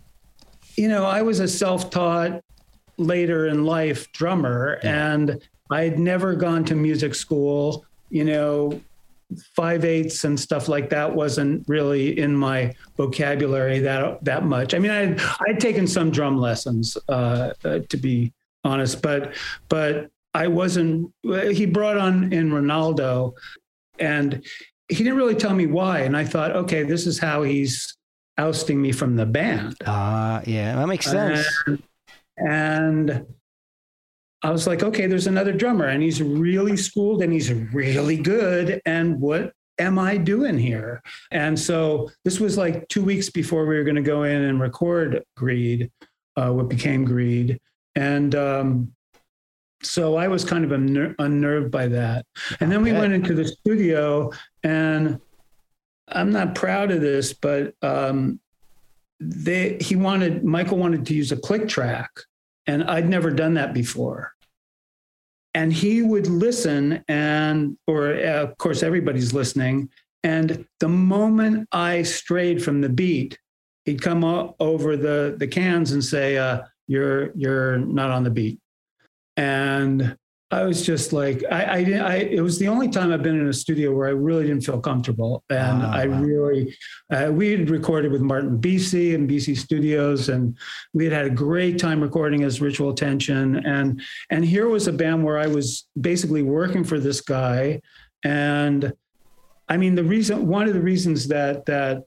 [0.75, 2.41] you know, I was a self-taught
[2.97, 7.85] later in life drummer, and I'd never gone to music school.
[8.09, 8.81] You know,
[9.55, 14.73] five eighths and stuff like that wasn't really in my vocabulary that that much.
[14.73, 19.33] I mean, I'd I'd taken some drum lessons, uh, uh, to be honest, but
[19.69, 21.11] but I wasn't.
[21.23, 23.33] He brought on in Ronaldo,
[23.99, 24.45] and
[24.87, 25.99] he didn't really tell me why.
[25.99, 27.97] And I thought, okay, this is how he's
[28.37, 29.75] ousting me from the band.
[29.85, 31.45] Ah, yeah, that makes sense.
[31.65, 31.83] And,
[32.37, 33.25] and
[34.43, 38.81] I was like, okay, there's another drummer, and he's really schooled and he's really good.
[38.85, 41.01] And what am I doing here?
[41.31, 44.59] And so this was like two weeks before we were going to go in and
[44.59, 45.91] record Greed,
[46.35, 47.59] uh, what became Greed.
[47.95, 48.93] And um,
[49.83, 52.25] so I was kind of unner- unnerved by that.
[52.59, 54.31] And then we went into the studio,
[54.63, 55.19] and
[56.07, 58.39] I'm not proud of this, but um,
[59.19, 62.09] they he wanted Michael wanted to use a click track,
[62.67, 64.33] and I'd never done that before.
[65.53, 69.89] And he would listen, and or uh, of course everybody's listening.
[70.23, 73.39] And the moment I strayed from the beat,
[73.85, 74.23] he'd come
[74.59, 78.59] over the the cans and say, uh, "You're you're not on the beat."
[79.35, 80.15] And
[80.49, 83.37] I was just like, I, I, didn't- I, it was the only time I've been
[83.39, 85.43] in a studio where I really didn't feel comfortable.
[85.49, 86.73] And Ah, I really,
[87.11, 90.57] uh, we had recorded with Martin Bisi and BC Studios, and
[90.93, 93.57] we had had a great time recording as Ritual Tension.
[93.65, 97.81] And, and here was a band where I was basically working for this guy.
[98.23, 98.93] And
[99.67, 102.03] I mean, the reason, one of the reasons that, that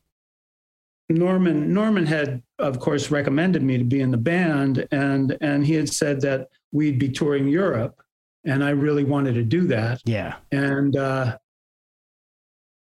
[1.11, 4.89] Norman, Norman had, of course, recommended me to be in the band.
[4.93, 8.01] And, and he had said that we'd be touring Europe
[8.45, 10.01] and I really wanted to do that.
[10.05, 10.37] Yeah.
[10.53, 11.39] And uh,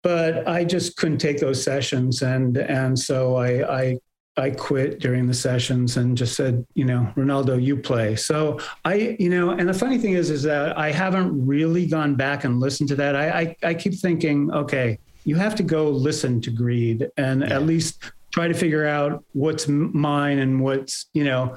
[0.01, 3.97] but I just couldn't take those sessions, and and so I I
[4.35, 8.15] I quit during the sessions and just said, you know, Ronaldo, you play.
[8.15, 12.15] So I, you know, and the funny thing is, is that I haven't really gone
[12.15, 13.15] back and listened to that.
[13.15, 17.63] I I, I keep thinking, okay, you have to go listen to Greed and at
[17.63, 21.55] least try to figure out what's mine and what's you know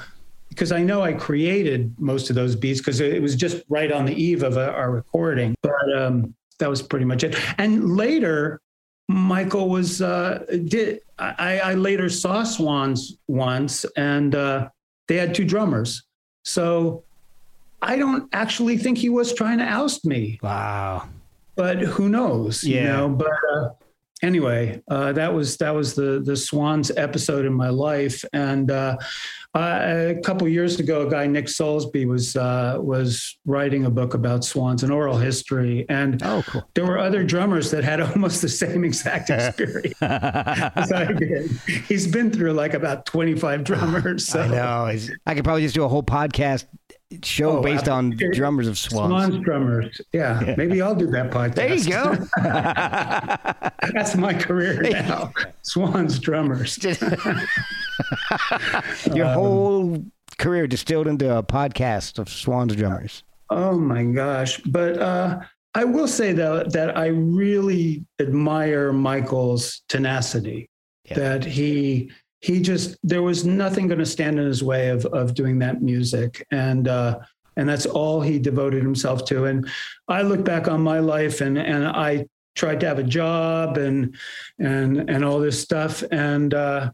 [0.56, 4.06] because I know I created most of those beats because it was just right on
[4.06, 5.54] the eve of uh, our recording.
[5.60, 7.36] But um, that was pretty much it.
[7.58, 8.62] And later,
[9.08, 14.68] Michael was uh, did I, I later saw Swans once, and uh,
[15.08, 16.02] they had two drummers.
[16.44, 17.04] So
[17.82, 21.08] I don't actually think he was trying to oust me, Wow.
[21.54, 22.64] but who knows?
[22.64, 22.96] You Yeah.
[22.96, 23.28] know, but.
[23.54, 23.68] Uh,
[24.22, 28.96] Anyway, uh, that was that was the the Swans episode in my life, and uh,
[29.56, 34.14] uh, a couple years ago, a guy Nick Soulsby was uh, was writing a book
[34.14, 36.62] about swans and oral history, and Oh, cool.
[36.74, 41.50] there were other drummers that had almost the same exact experience as I did.
[41.88, 44.26] He's been through like about twenty five drummers.
[44.26, 44.40] So.
[44.42, 44.86] I know.
[44.88, 46.66] It's- I could probably just do a whole podcast
[47.22, 49.10] show Oh, based on drummers of swans.
[49.10, 50.54] Swans drummers, yeah.
[50.58, 51.54] Maybe I'll do that podcast.
[51.54, 52.16] There you go.
[53.94, 55.32] That's my career now.
[55.62, 56.76] Swans drummers.
[59.14, 60.04] Your Um, whole
[60.38, 63.22] career distilled into a podcast of swans drummers.
[63.50, 64.58] Oh my gosh.
[64.58, 65.40] But uh,
[65.74, 70.68] I will say though that I really admire Michael's tenacity.
[71.04, 71.14] Yeah.
[71.14, 75.34] That he he just there was nothing going to stand in his way of of
[75.34, 77.18] doing that music and uh
[77.56, 79.68] and that's all he devoted himself to and
[80.08, 82.26] I look back on my life and and I
[82.56, 84.16] tried to have a job and
[84.58, 86.90] and and all this stuff and uh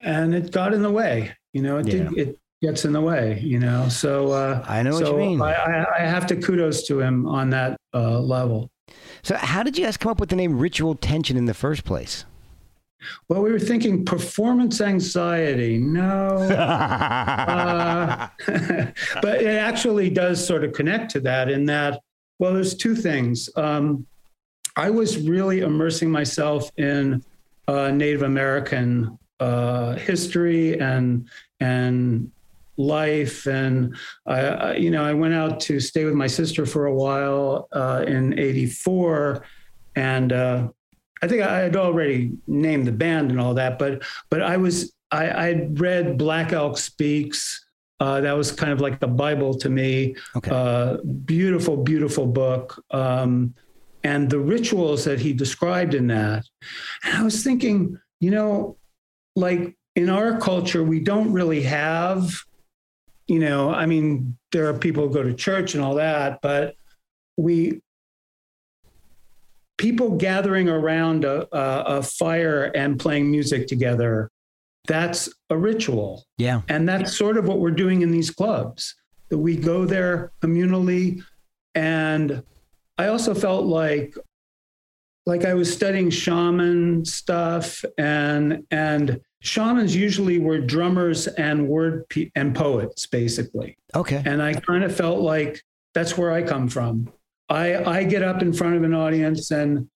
[0.00, 3.38] and it got in the way you know it did it gets in the way
[3.40, 5.42] you know so uh I know what you mean.
[5.42, 8.70] I, I, I have to kudos to him on that uh, level.
[9.22, 11.84] So, how did you guys come up with the name Ritual Tension in the first
[11.84, 12.24] place?
[13.28, 15.78] Well, we were thinking performance anxiety.
[15.78, 22.00] No, uh, but it actually does sort of connect to that in that
[22.38, 23.48] Well, there's two things.
[23.56, 24.06] Um,
[24.76, 27.24] I was really immersing myself in
[27.66, 31.28] uh, Native American uh, history and
[31.60, 32.30] and
[32.76, 36.86] life, and I, I, you know, I went out to stay with my sister for
[36.86, 39.44] a while uh, in '84,
[39.94, 40.68] and uh,
[41.22, 44.92] I think I had already named the band and all that, but but I was
[45.10, 47.64] I I'd read Black Elk Speaks.
[47.98, 50.14] Uh, that was kind of like the Bible to me.
[50.36, 50.50] Okay.
[50.50, 52.84] Uh, beautiful, beautiful book.
[52.90, 53.54] Um,
[54.06, 56.44] and the rituals that he described in that.
[57.02, 58.76] And I was thinking, you know,
[59.36, 62.34] like in our culture, we don't really have,
[63.28, 66.74] you know, I mean, there are people who go to church and all that, but
[67.36, 67.80] we,
[69.78, 74.30] people gathering around a, a, a fire and playing music together,
[74.86, 76.24] that's a ritual.
[76.38, 76.62] Yeah.
[76.68, 78.94] And that's sort of what we're doing in these clubs.
[79.28, 81.22] That we go there communally.
[81.74, 82.42] And
[82.96, 84.16] I also felt like
[85.26, 92.30] like I was studying shaman stuff and and shamans usually were drummers and word pe-
[92.34, 93.76] and poets basically.
[93.94, 94.22] Okay.
[94.24, 95.62] And I kind of felt like
[95.94, 97.12] that's where I come from.
[97.48, 99.88] I I get up in front of an audience and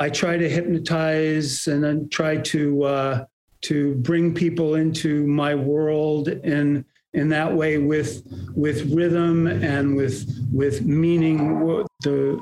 [0.00, 3.24] I try to hypnotize and then try to uh,
[3.62, 8.22] to bring people into my world in in that way with
[8.54, 12.40] with rhythm and with with meaning the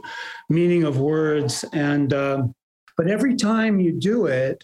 [0.50, 2.54] meaning of words and um,
[2.96, 4.62] but every time you do it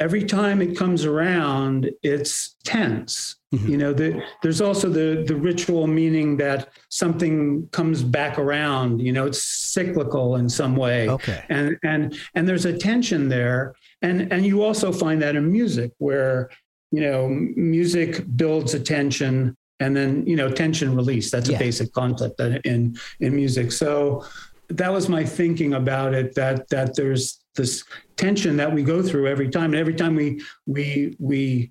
[0.00, 3.36] every time it comes around it's tense.
[3.54, 3.68] Mm-hmm.
[3.70, 9.12] You know the, there's also the the ritual meaning that something comes back around you
[9.12, 11.08] know it's cyclical in some way.
[11.08, 11.44] Okay.
[11.48, 13.74] and and and there's a tension there.
[14.02, 16.50] And and you also find that in music where
[16.90, 21.30] you know music builds a tension and then you know tension release.
[21.30, 21.56] That's Yeah.
[21.56, 23.72] a basic concept in in music.
[23.72, 24.24] So
[24.68, 27.84] that was my thinking about it that that there's this
[28.16, 30.26] tension that we go through every time and every time we
[30.66, 31.70] we we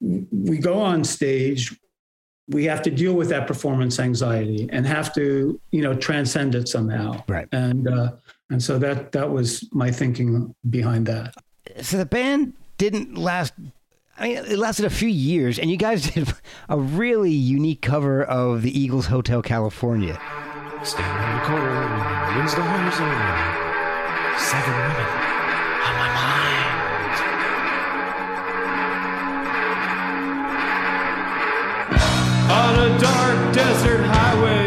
[0.00, 1.62] we go on stage
[2.48, 6.66] we have to deal with that performance anxiety and have to you know transcend it
[6.68, 7.48] somehow Right.
[7.52, 8.12] and uh
[8.50, 11.34] and so that that was my thinking behind that
[11.80, 13.52] So the band didn't last.
[14.18, 16.28] I mean, it lasted a few years, and you guys did
[16.68, 20.14] a really unique cover of the Eagles Hotel California.
[20.84, 23.71] Standing in the corner, wins the horizon.
[24.38, 25.06] Seven women
[25.86, 26.42] on my mind.
[32.50, 34.61] on a dark desert highway.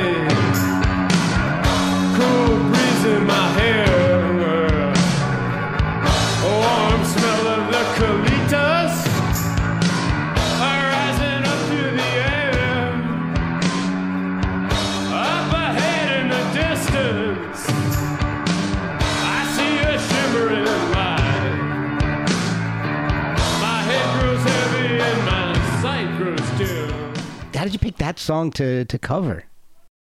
[27.85, 29.43] Pick that song to to cover?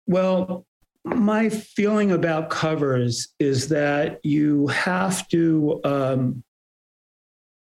[0.06, 0.66] Well,
[1.04, 6.42] my feeling about covers is that you have to um,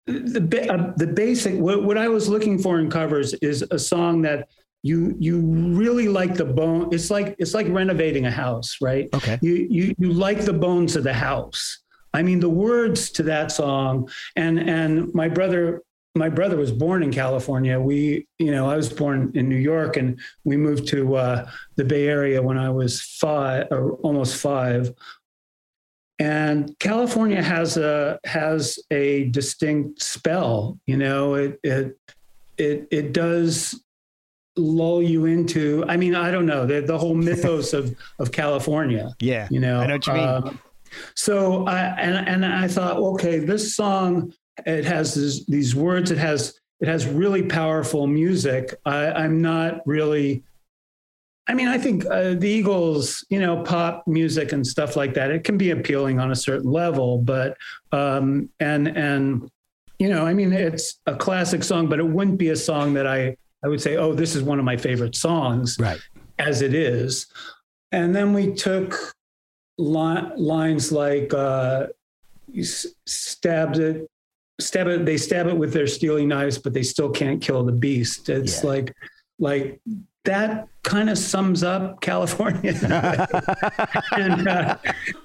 [0.05, 4.21] the uh, the basic what, what I was looking for in covers is a song
[4.21, 4.49] that
[4.83, 6.89] you you really like the bone.
[6.91, 9.09] It's like it's like renovating a house, right?
[9.13, 9.39] Okay.
[9.41, 11.79] You you you like the bones of the house.
[12.13, 15.81] I mean, the words to that song, and and my brother
[16.15, 17.79] my brother was born in California.
[17.79, 21.83] We, you know, I was born in New York, and we moved to uh, the
[21.83, 24.93] Bay Area when I was five or almost five.
[26.19, 30.79] And California has a has a distinct spell.
[30.85, 31.97] You know, it it
[32.57, 33.83] it it does
[34.55, 35.83] lull you into.
[35.87, 39.79] I mean, I don't know the the whole mythos of of California Yeah, you know
[39.79, 40.23] I know what you mean.
[40.23, 40.59] um,
[41.15, 44.31] so i and and i thought okay this song
[44.65, 49.85] it has this, these words it has it has really powerful music I, i'm not
[49.85, 50.43] really
[51.47, 55.31] i mean i think uh, the eagles you know pop music and stuff like that
[55.31, 57.57] it can be appealing on a certain level but
[57.91, 59.49] um and and
[59.99, 63.07] you know i mean it's a classic song but it wouldn't be a song that
[63.07, 65.99] i i would say oh this is one of my favorite songs right.
[66.39, 67.27] as it is.
[67.91, 69.13] And then we took
[69.77, 71.87] li- lines like uh,
[72.51, 74.09] you s- stabbed it,
[74.59, 75.05] stab it.
[75.05, 78.29] They stab it with their steely knives, but they still can't kill the beast.
[78.29, 78.69] It's Yeah.
[78.69, 78.93] like,
[79.39, 79.81] like
[80.25, 82.73] that kind of sums up California.
[84.15, 84.77] and, uh,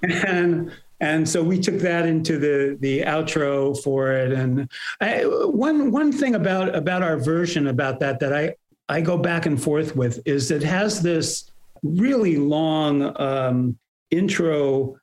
[0.03, 4.33] and and so we took that into the the outro for it.
[4.33, 4.69] And
[5.01, 8.57] I, one one thing about about our version about that that I
[8.89, 11.51] I go back and forth with is it has this
[11.85, 13.79] really long um,
[14.11, 14.99] intro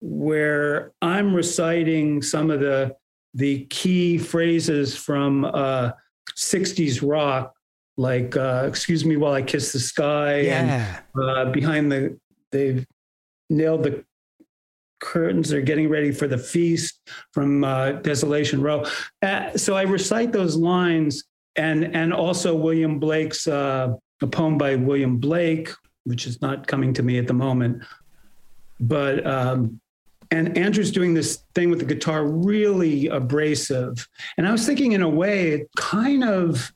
[0.00, 2.94] where I'm reciting some of the
[3.34, 5.92] the key phrases from uh,
[6.36, 7.54] 60s rock,
[7.96, 11.00] like uh, "Excuse me while I kiss the sky" Yeah.
[11.14, 12.18] and uh, "Behind the
[12.50, 12.86] they've
[13.48, 14.04] nailed the
[15.00, 15.48] curtains.
[15.48, 17.00] They're getting ready for the feast"
[17.32, 18.84] from uh, Desolation Row.
[19.22, 21.24] Uh, so I recite those lines,
[21.56, 25.70] and and also William Blake's uh, a poem by William Blake,
[26.04, 27.82] which is not coming to me at the moment,
[28.80, 29.26] but.
[29.26, 29.80] Um,
[30.30, 34.08] and Andrew's doing this thing with the guitar really abrasive.
[34.36, 36.72] And I was thinking, in a way, it kind of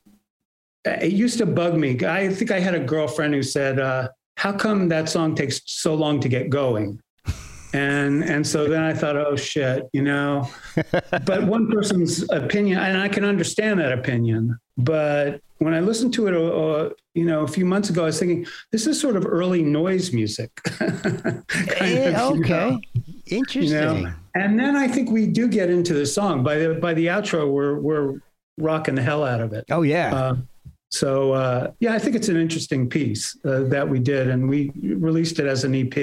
[0.85, 1.97] it used to bug me.
[2.05, 5.95] I think I had a girlfriend who said, uh, "How come that song takes so
[5.95, 6.99] long to get going?"
[7.73, 10.47] And and so then I thought, "Oh shit," you know.
[11.25, 14.57] but one person's opinion, and I can understand that opinion.
[14.77, 18.19] But when I listened to it, uh, you know, a few months ago, I was
[18.19, 20.51] thinking this is sort of early noise music.
[20.63, 21.43] Kind
[21.79, 22.69] Eh, of, you okay.
[22.71, 22.79] know?
[23.27, 23.63] Interesting.
[23.63, 26.93] you know and then i think we do get into the song by the by
[26.93, 28.19] the outro we're we're
[28.57, 30.15] rocking the hell out of it Oh yeah.
[30.15, 30.35] uh,
[30.91, 34.71] so uh, yeah i think it's an interesting piece uh, that we did and we
[34.81, 35.95] released it as an ep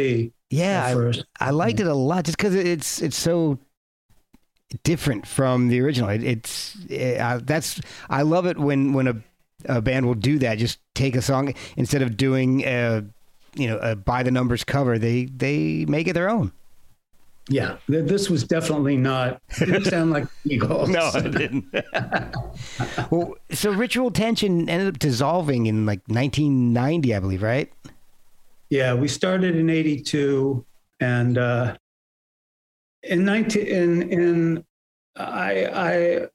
[0.50, 0.84] yeah.
[0.84, 3.58] at I, first I liked it a lot just because it's it's so
[4.84, 6.10] different from the original.
[6.10, 9.16] It, it's eh, uh, that's I love it when when a,
[9.66, 10.58] a band will do that.
[10.58, 13.04] Just take a song instead of doing a
[13.54, 14.98] you know a by the numbers cover.
[14.98, 16.52] They they make it their own.
[17.49, 21.64] Yeah this was definitely not it didn't sound like eagles no, it didn't.
[23.11, 27.72] well, so ritual tension ended up dissolving in like 1990, I believe, right?
[28.70, 30.64] Yeah, we started in '82,
[31.01, 31.76] and uh,
[33.03, 34.64] in 19 in in
[35.16, 36.28] I I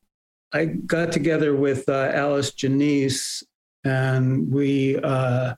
[0.54, 3.44] I got together with uh, Alice Genese,
[3.84, 5.56] and we uh,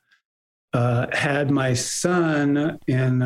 [0.74, 3.22] uh, had my son in.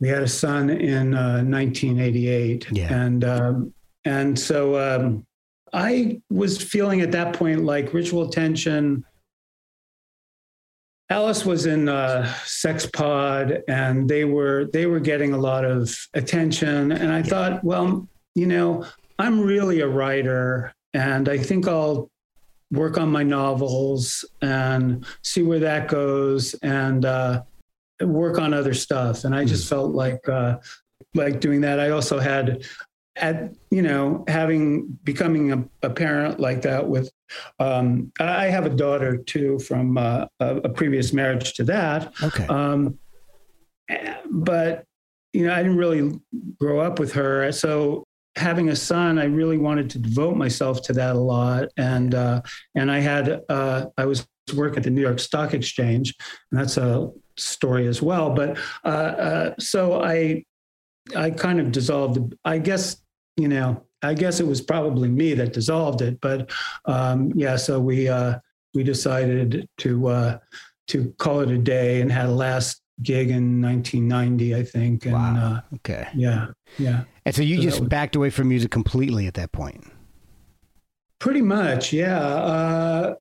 [0.00, 2.92] We had a son in uh, 1988, Yeah.
[2.92, 3.74] and um,
[4.04, 5.26] and so um,
[5.74, 9.04] I was feeling at that point like ritual tension.
[11.10, 15.94] Alice was in uh, Sex Pod, and they were they were getting a lot of
[16.14, 16.92] attention.
[16.92, 18.86] And I thought, well, you know,
[19.18, 22.10] I'm really a writer, and I think I'll
[22.72, 27.42] work on my novels and see where that goes, and uh,
[28.00, 29.24] work on other stuff.
[29.24, 30.58] And I just felt like uh,
[31.14, 31.80] like doing that.
[31.80, 32.64] I also had
[33.16, 37.10] at you know having becoming a, a parent like that with
[37.58, 42.12] um, I have a daughter too from uh, a, a previous marriage to that.
[42.22, 42.46] Okay.
[42.46, 42.98] Um,
[44.30, 44.84] but
[45.32, 46.18] you know, I didn't really
[46.58, 48.04] grow up with her, so
[48.36, 51.68] having a son, I really wanted to devote myself to that a lot.
[51.76, 52.42] And uh,
[52.74, 56.14] and I had uh, I was work at the New York Stock Exchange,
[56.50, 57.10] and that's a
[57.40, 58.30] story as well.
[58.30, 60.44] But uh, uh, so I
[61.16, 62.34] I kind of dissolved.
[62.44, 62.96] I guess
[63.36, 63.82] you know.
[64.02, 66.22] I guess it was probably me that dissolved it.
[66.22, 66.50] But
[66.86, 68.38] um, yeah, so we uh,
[68.72, 70.38] we decided to uh,
[70.88, 75.04] to call it a day and had a last gig in 1990, I think.
[75.04, 75.62] And Wow.
[75.70, 76.08] uh, Okay.
[76.14, 76.46] yeah,
[76.78, 79.84] yeah, And so you So just was- backed away from music completely at that point.
[81.18, 81.92] pretty much.
[81.92, 82.18] Yeah.
[82.18, 83.14] Uh,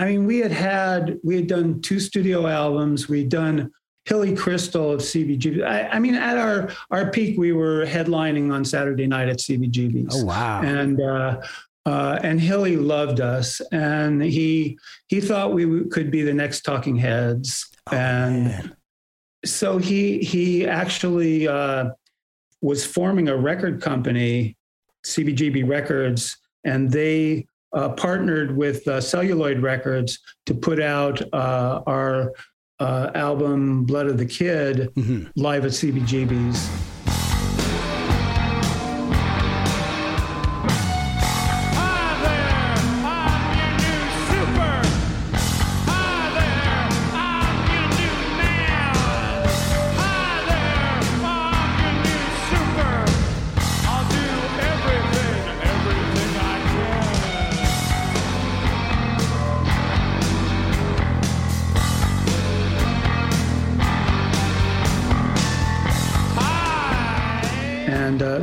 [0.00, 3.06] I mean, we had had we had done two studio albums.
[3.06, 3.70] We'd done
[4.06, 5.62] Hilly Kristal of CBGB.
[5.62, 10.22] I, I mean, at our our peak, we were headlining on Saturday night at CBGB's.
[10.22, 10.62] Oh wow.
[10.62, 11.42] and uh,
[11.84, 14.78] uh, and Hilly loved us, and he
[15.08, 18.76] he thought we w- could be the next Talking Heads, Oh, and man.
[19.44, 21.90] so he he actually uh,
[22.62, 24.56] was forming a record company,
[25.04, 32.32] CBGB Records, and they uh, partnered with uh, Celluloid Records to put out uh, our
[32.78, 35.30] uh, album "Blood of the Kid" Mhm.
[35.36, 36.68] live at CBGB's.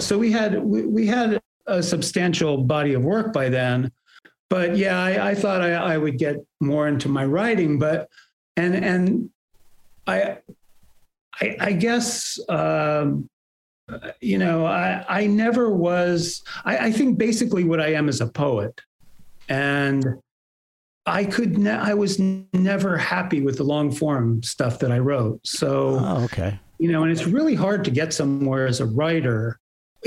[0.08, 3.92] So we had we, we had a substantial body of work by then
[4.50, 8.08] but yeah i, I thought I, I would get more into my writing but
[8.56, 9.30] and and
[10.08, 10.38] i
[11.42, 13.30] i, I guess um,
[14.22, 18.28] you know i i never was I, I think basically what i am is a
[18.28, 18.80] poet
[19.50, 20.06] and
[21.10, 25.00] I could, ne- I was n- never happy with the long form stuff that I
[25.00, 25.40] wrote.
[25.48, 26.60] So, Oh, okay.
[26.80, 29.58] you know, and it's really hard to get somewhere as a writer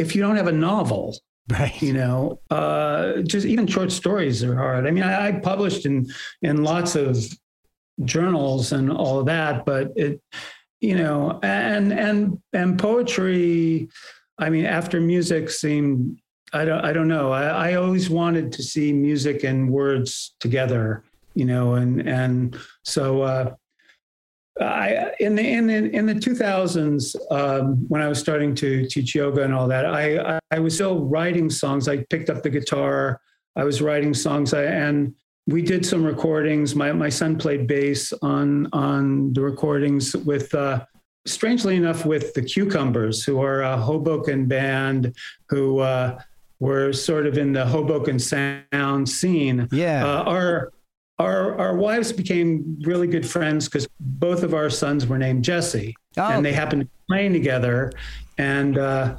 [0.00, 1.16] if you don't have a novel.
[1.48, 1.80] Right.
[1.82, 4.86] You know, uh, just even short stories are hard.
[4.86, 6.06] I mean, I, I published in
[6.42, 7.16] in lots of
[8.04, 10.20] journals and all of that, but it,
[10.80, 13.88] you know, and and and poetry.
[14.38, 16.20] I mean, after music seemed,
[16.52, 17.32] I don't, I don't know.
[17.32, 21.04] I, I always wanted to see music and words together.
[21.34, 23.22] You know, and and so.
[23.22, 23.54] Uh,
[24.60, 29.14] I in the in the in the 2000s um, when I was starting to teach
[29.14, 31.88] yoga and all that, I, I I was still writing songs.
[31.88, 33.20] I picked up the guitar.
[33.56, 35.14] I was writing songs, I, and
[35.46, 36.74] we did some recordings.
[36.74, 40.54] My my son played bass on on the recordings with.
[40.54, 40.84] Uh,
[41.26, 45.14] strangely enough, with the Cucumbers, who are a Hoboken band
[45.50, 46.18] who uh,
[46.60, 49.68] were sort of in the Hoboken sound scene.
[49.70, 50.04] Yeah.
[50.04, 50.72] Uh, our
[51.20, 55.94] our our wives became really good friends because both of our sons were named Jesse,
[56.16, 57.92] Oh, and they happened to be playing together,
[58.38, 59.16] and uh,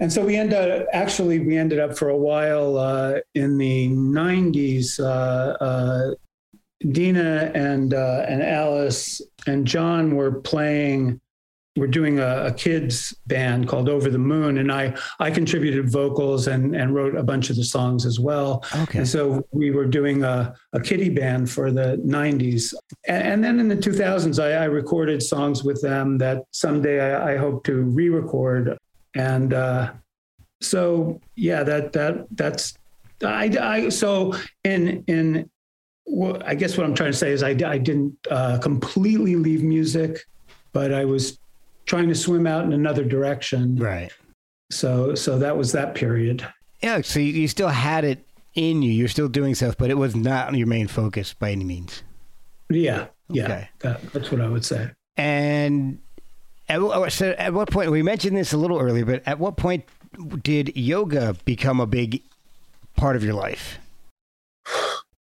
[0.00, 3.88] and so we ended up actually we ended up for a while uh, in the
[3.88, 4.98] '90s.
[4.98, 6.14] Uh, uh,
[6.90, 11.20] Dina and uh, and Alice and John were playing.
[11.76, 16.46] We're doing a, a kids band called Over the Moon, and I I contributed vocals
[16.46, 18.64] and and wrote a bunch of the songs as well.
[18.82, 18.98] Okay.
[18.98, 22.74] And so we were doing a, a kiddie band for the 90s.
[23.08, 27.34] And, and then in the 2000s, I, I recorded songs with them that someday I,
[27.34, 28.76] I hope to re record.
[29.14, 29.92] And uh,
[30.60, 32.74] so, yeah, that, that, that's,
[33.24, 35.50] I, I, so in, in,
[36.06, 39.62] well, I guess what I'm trying to say is I, I didn't uh, completely leave
[39.62, 40.26] music,
[40.72, 41.38] but I was
[41.86, 43.76] trying to swim out in another direction.
[43.76, 44.12] Right.
[44.70, 46.46] So, so that was that period.
[46.82, 47.00] Yeah.
[47.02, 48.90] So you, you still had it in you.
[48.90, 52.02] You're still doing stuff, but it was not your main focus by any means.
[52.70, 53.06] Yeah.
[53.28, 53.44] Yeah.
[53.44, 53.68] Okay.
[53.80, 54.90] That, that's what I would say.
[55.16, 55.98] And
[56.68, 56.80] at,
[57.12, 59.84] so at what point, we mentioned this a little earlier, but at what point
[60.42, 62.22] did yoga become a big
[62.96, 63.78] part of your life?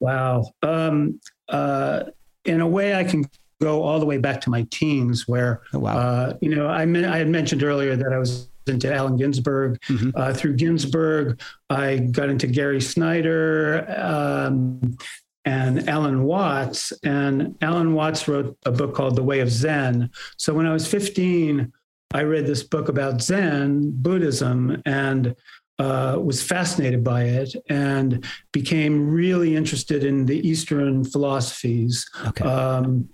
[0.01, 0.51] Wow.
[0.62, 2.05] Um, uh,
[2.44, 3.24] in a way, I can
[3.61, 5.96] go all the way back to my teens, where Oh, wow.
[5.96, 9.80] uh, you know I, men- I had mentioned earlier that I was into Allen Ginsberg.
[9.82, 10.12] Mhm.
[10.16, 11.40] Uh, through Ginsberg,
[11.70, 14.96] I got into Gary Snyder um,
[15.44, 16.92] and Alan Watts.
[17.04, 20.11] And Alan Watts wrote a book called The Way of Zen.
[20.36, 21.72] So when I was 15,
[22.12, 25.36] I read this book about Zen Buddhism and
[25.79, 32.09] uh, was fascinated by it and became really interested in the Eastern philosophies.
[32.29, 32.45] Okay.
[32.45, 33.09] Um,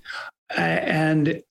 [0.56, 1.42] and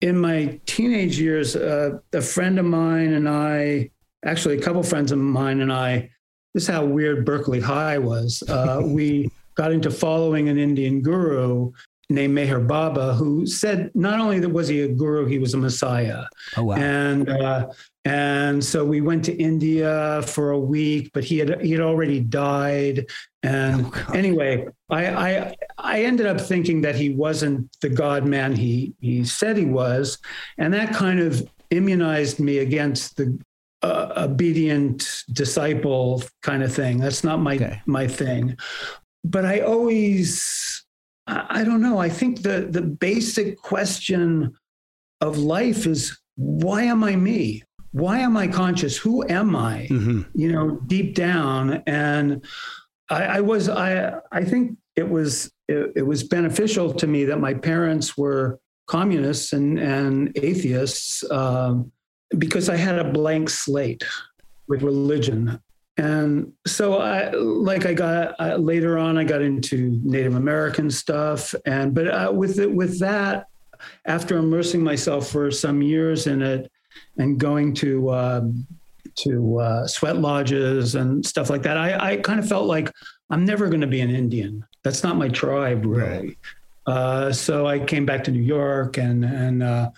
[0.00, 3.90] in my teenage years, uh, a friend of mine and I,
[4.24, 6.10] actually a couple friends of mine and I,
[6.54, 8.42] this is how weird Berkeley High was.
[8.48, 11.72] Uh, we got into following an Indian guru
[12.10, 15.58] named Meher Baba, who said not only that was he a guru, he was a
[15.58, 16.24] messiah.
[16.56, 16.76] oh, wow.
[16.76, 17.68] And uh,
[18.08, 22.20] and so we went to India for a week, but he had he had already
[22.20, 23.04] died.
[23.42, 28.56] And Oh, anyway, I, I I ended up thinking that he wasn't the God man
[28.56, 30.18] he he said he was,
[30.56, 33.38] and that kind of immunized me against the
[33.82, 36.96] uh, obedient disciple kind of thing.
[36.98, 37.82] That's not my Okay.
[37.84, 38.56] my thing.
[39.22, 40.86] But I always
[41.26, 41.98] I I don't know.
[41.98, 44.56] I think the the basic question
[45.20, 47.64] of life is why am I me?
[47.98, 48.96] Why am I conscious?
[48.96, 49.86] Who am I?
[49.86, 51.82] hmm You know, deep down.
[51.86, 52.44] And
[53.10, 57.40] I, I was I I think it was it, it was beneficial to me that
[57.40, 61.90] my parents were communists and and atheists um,
[62.36, 64.04] because I had a blank slate
[64.68, 65.60] with religion.
[65.96, 71.54] And so I like I got uh, later on I got into Native American stuff
[71.66, 73.46] and but uh, with it, with that
[74.04, 76.70] after immersing myself for some years in it
[77.16, 78.66] and going to um,
[79.16, 82.92] to uh, sweat lodges and stuff like that, I, I kind of felt like
[83.30, 84.64] I'm never going to be an Indian.
[84.84, 86.36] That's not my tribe, really.
[86.86, 89.90] Uh, so I came back to New York, and and uh,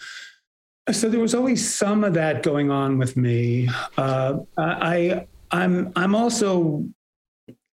[0.91, 3.69] so there was always some of that going on with me.
[3.97, 6.85] Uh, I I'm I'm also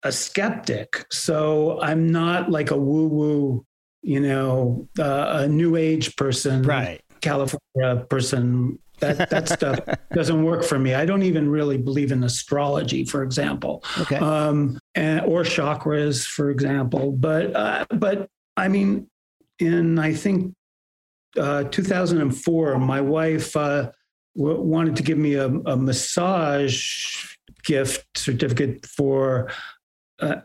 [0.04, 3.66] a skeptic, so I'm not like a woo woo,
[4.02, 7.02] you know, uh, a new age person, Right.
[7.22, 8.78] California person.
[9.00, 9.80] That that stuff
[10.14, 10.94] doesn't work for me.
[10.94, 14.18] I don't even really believe in astrology, for example, Okay.
[14.18, 17.12] um, and, or chakras, for example.
[17.12, 19.10] But uh, but I mean,
[19.60, 20.54] in I think
[21.38, 23.92] uh, 2004, my wife uh,
[24.36, 27.26] w- wanted to give me a, a massage
[27.64, 29.52] gift certificate for
[30.20, 30.38] uh,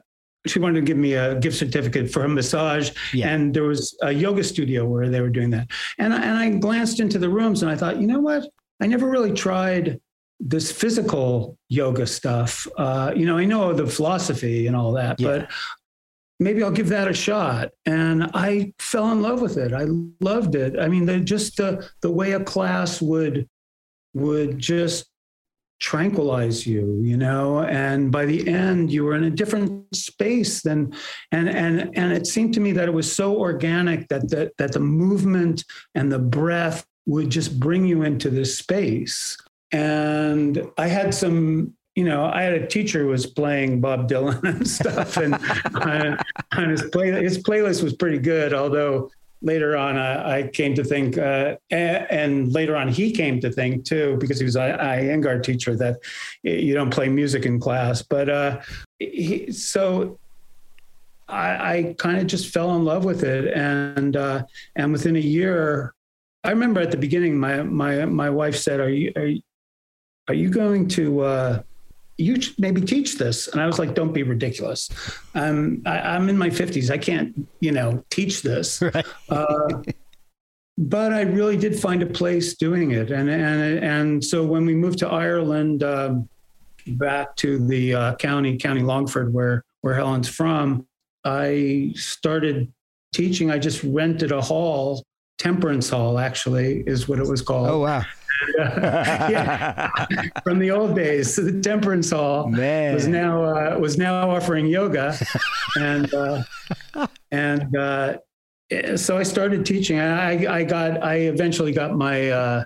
[0.47, 3.29] she wanted to give me a gift certificate for a massage, Yeah.
[3.33, 5.69] and there was a yoga studio where they were doing that.
[5.99, 8.49] And I, and I glanced into the rooms, and I thought, you know what?
[8.81, 10.01] I never really tried
[10.41, 12.67] this physical yoga stuff.
[12.77, 15.29] Uh, you know, I know the philosophy and all that, Yeah.
[15.39, 15.51] but
[16.41, 17.71] maybe I'll give that a shot.
[17.87, 19.73] And I fell in love with it.
[19.73, 19.87] I
[20.21, 20.77] loved it.
[20.81, 23.49] I mean, just the the way a class would
[24.15, 25.07] would just
[25.83, 30.95] tranquilize you, you know, and by the end you were in a different space than
[31.33, 34.73] and and and it seemed to me that it was so organic that that that
[34.73, 35.65] the movement
[35.97, 39.37] and the breath would just bring you into this space.
[39.73, 44.43] And I had some you know, I had a teacher who was playing Bob Dylan
[44.45, 45.35] and stuff, and
[45.75, 46.17] uh,
[46.57, 48.55] on his play, his playlist was pretty good.
[48.55, 49.11] Although
[49.43, 53.85] later on, I, I came to think, uh, and later on, he came to think
[53.85, 55.99] too, because he was a Iyengar teacher, that
[56.43, 58.03] you don't play music in class.
[58.03, 58.61] But uh,
[58.99, 60.19] he, so
[61.29, 64.45] I, I kind of just fell in love with it, and uh,
[64.77, 65.95] and within a year,
[66.45, 69.43] I remember at the beginning, my my my wife said, "Are you are you,
[70.29, 71.63] are you going to?"
[72.13, 73.49] Uh, you should maybe teach this.
[73.49, 74.89] And I was like, don't be ridiculous.
[75.35, 76.91] I'm, I, I'm in my 50s.
[76.91, 78.83] I can't, you know, teach this.
[79.29, 79.83] Uh,
[80.79, 83.11] but I really did find a place doing it.
[83.11, 86.29] And, and, and so when we moved to Ireland, um,
[86.87, 90.87] back to the uh, county, County Longford, where, where Helen's from,
[91.25, 92.73] I started
[93.13, 93.51] teaching.
[93.51, 95.05] I just rented a hall,
[95.39, 97.69] Temperance Hall, actually, is what it was called.
[97.69, 98.03] Oh wow,
[98.59, 99.91] yeah,
[100.43, 101.37] from the old days.
[101.37, 102.95] The Temperance Hall man.
[102.95, 105.17] was now uh, was now offering yoga,
[105.77, 106.43] and uh,
[107.31, 108.19] and uh,
[108.97, 109.99] so I started teaching.
[109.99, 112.65] I I got I eventually got my uh,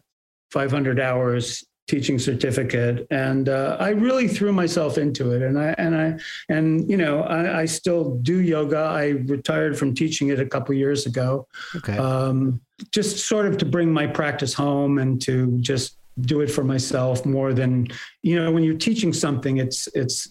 [0.50, 5.42] 500 hours teaching certificate, and uh, I really threw myself into it.
[5.42, 6.18] And I and I
[6.48, 8.78] and you know I, I still do yoga.
[8.78, 11.46] I retired from teaching it a couple years ago
[11.76, 11.96] okay.
[11.96, 12.60] um,
[12.92, 17.26] just sort of to bring my practice home and to just do it for myself
[17.26, 17.86] more than
[18.22, 20.28] you know when you're teaching something it's it's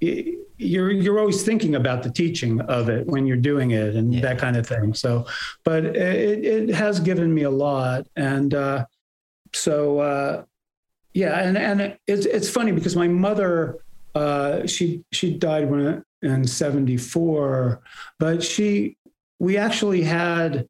[0.00, 4.20] you're you're always thinking about the teaching of it when you're doing it and Yeah.
[4.22, 5.26] that kind of thing so
[5.64, 8.84] but it, it has given me a lot and uh,
[9.52, 10.42] so uh,
[11.12, 13.78] yeah and and it's it's funny because my mother
[14.14, 17.82] uh, she she died when in 74
[18.18, 18.96] but she
[19.38, 20.66] we actually had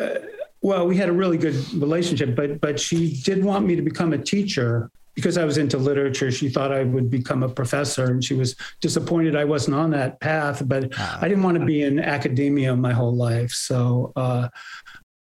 [0.00, 0.14] uh,
[0.62, 4.12] well, we had a really good relationship, but but she did want me to become
[4.12, 6.30] a teacher because I was into literature.
[6.30, 10.20] She thought I would become a professor, and she was disappointed I wasn't on that
[10.20, 10.62] path.
[10.66, 13.52] But I didn't want to be in academia my whole life.
[13.52, 14.48] So, uh,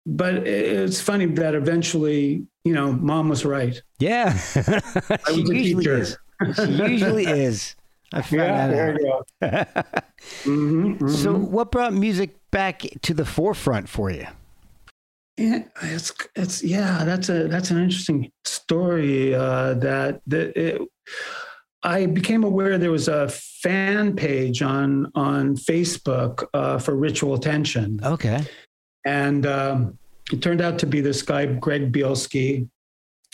[0.05, 3.81] but it's funny that eventually, you know, mom was right.
[3.99, 5.97] yeah, I she was a usually teacher.
[5.97, 6.17] is.
[6.55, 7.75] She usually is.
[8.13, 9.27] I found Yeah, that there out.
[9.41, 9.91] you go.
[10.45, 11.09] Mhm, mhm.
[11.09, 14.27] So, what brought music back to the forefront for you?
[15.37, 19.33] Yeah, it's it's yeah, that's a that's an interesting story.
[19.33, 20.81] Uh, that that it,
[21.83, 27.99] I became aware there was a fan page on on Facebook uh, for Ritual Tension,
[28.03, 28.43] Okay.
[29.05, 29.97] and um,
[30.31, 32.67] it turned out to be this guy Greg Bielski,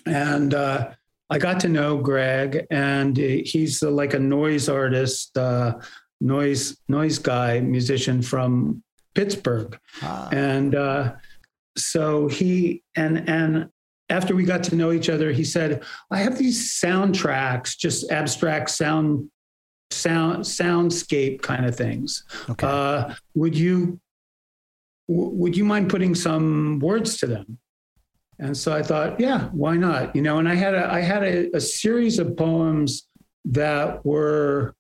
[0.06, 0.92] and uh,
[1.30, 5.74] I got to know Greg, and he's uh, like a noise artist, uh,
[6.22, 8.82] noise noise guy, musician from
[9.14, 11.14] Pittsburgh Ah, and uh,
[11.78, 13.70] so he and and
[14.10, 18.70] after we got to know each other he said i have these soundtracks just abstract
[18.70, 19.30] sound
[19.92, 22.24] sound soundscape kind of things.
[22.50, 22.68] Okay.
[22.68, 24.00] uh, would you
[25.08, 27.58] w- would you mind putting some words to them?
[28.40, 30.16] And so i thought yeah why not?
[30.16, 33.08] You know and i had a i had a, a series of poems
[33.46, 34.76] that were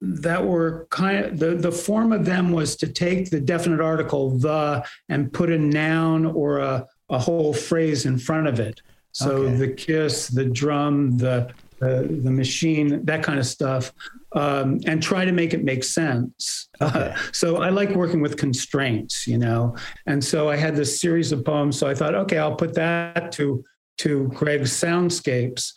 [0.00, 4.30] that were kind of the, the form of them was to take the definite article
[4.38, 8.80] the and put a noun or a, a whole phrase in front of it
[9.12, 9.56] so Okay.
[9.56, 11.50] the kiss the drum the
[11.80, 13.92] the, the machine that kind of stuff
[14.36, 17.14] um, and try to make it make sense Okay.
[17.32, 19.74] so i like working with constraints you know
[20.06, 23.32] and so i had this series of poems so i thought okay i'll put that
[23.32, 23.64] to
[23.96, 25.72] to greg's soundscapes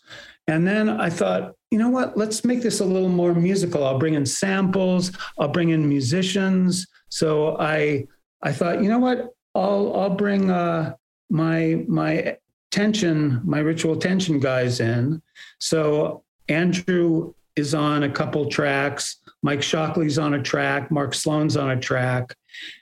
[0.49, 2.17] and then I thought, you know what?
[2.17, 3.85] Let's make this a little more musical.
[3.85, 5.11] I'll bring in samples.
[5.37, 6.87] I'll bring in musicians.
[7.09, 8.07] So I
[8.41, 9.33] I thought, you know what?
[9.55, 10.95] I'll I'll bring uh,
[11.29, 12.37] my my
[12.71, 15.21] tension, my ritual tension guys in.
[15.59, 19.17] So Andrew is on a couple tracks.
[19.43, 20.91] Mike Shockley's on a track.
[20.91, 22.35] Mark Sloan's on a track.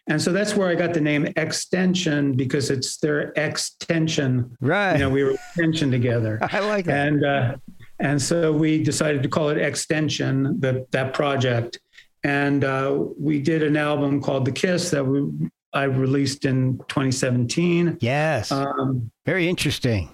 [0.07, 4.55] And so that's where I got the name Extension because it's their extension.
[4.61, 4.93] right.
[4.93, 7.07] You know, we were tension together I like that.
[7.07, 7.55] and uh,
[7.99, 11.79] and so we decided to call it extension that that project
[12.23, 17.97] and uh, we did an album called The Kiss that we I released in 2017.
[17.99, 18.51] Yes.
[18.51, 20.09] Um, Very interesting.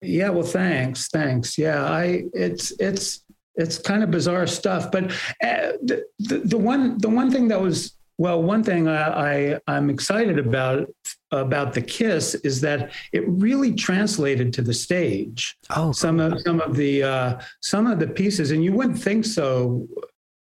[0.00, 1.58] yeah, well, thanks, thanks.
[1.58, 3.22] Yeah, I it's it's
[3.56, 7.60] it's kind of bizarre stuff, but uh, the, the the one the one thing that
[7.60, 10.90] was well, one thing I, I I'm excited about
[11.30, 15.56] about the Kiss is that it really translated to the stage.
[15.74, 19.24] Oh, Some of some of the uh, some of the pieces, and you wouldn't think
[19.24, 19.88] so,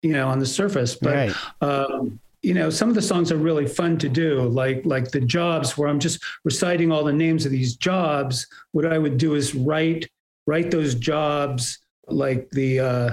[0.03, 1.35] you know, on the surface, but right.
[1.63, 5.21] um, you know, some of the songs are really fun to do, like like the
[5.21, 8.47] jobs where I'm just reciting all the names of these jobs.
[8.73, 10.11] What I would do is write
[10.47, 13.11] write those jobs like the uh,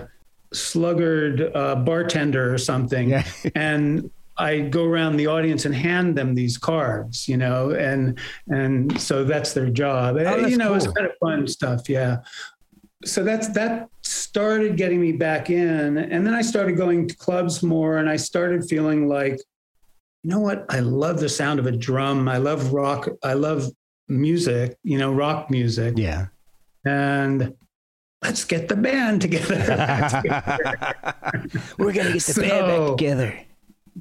[0.52, 3.24] sluggard uh, bartender or something, Yeah.
[3.56, 8.18] and I go around the audience and hand them these cards, you know, and
[8.48, 10.16] and so that's their job.
[10.18, 12.18] Oh, that's you know, it's kind of fun stuff, yeah.
[13.06, 17.62] So that's that started getting me back in, and then I started going to clubs
[17.64, 19.40] more, and I started feeling like,
[20.24, 22.28] you know what, I love the sound of a drum.
[22.28, 23.08] I love rock.
[23.24, 23.70] I love
[24.08, 26.28] music, you know, rock music, Yeah.
[26.86, 27.54] and
[28.24, 29.56] let's get the band together.
[31.78, 33.40] We're gonna get the So- band back together.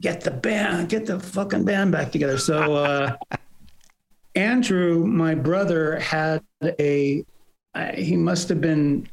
[0.00, 2.38] Get the band, get the fucking band back together.
[2.38, 3.16] So uh,
[4.34, 7.24] Andrew, my brother, had a.
[7.94, 9.08] He must have been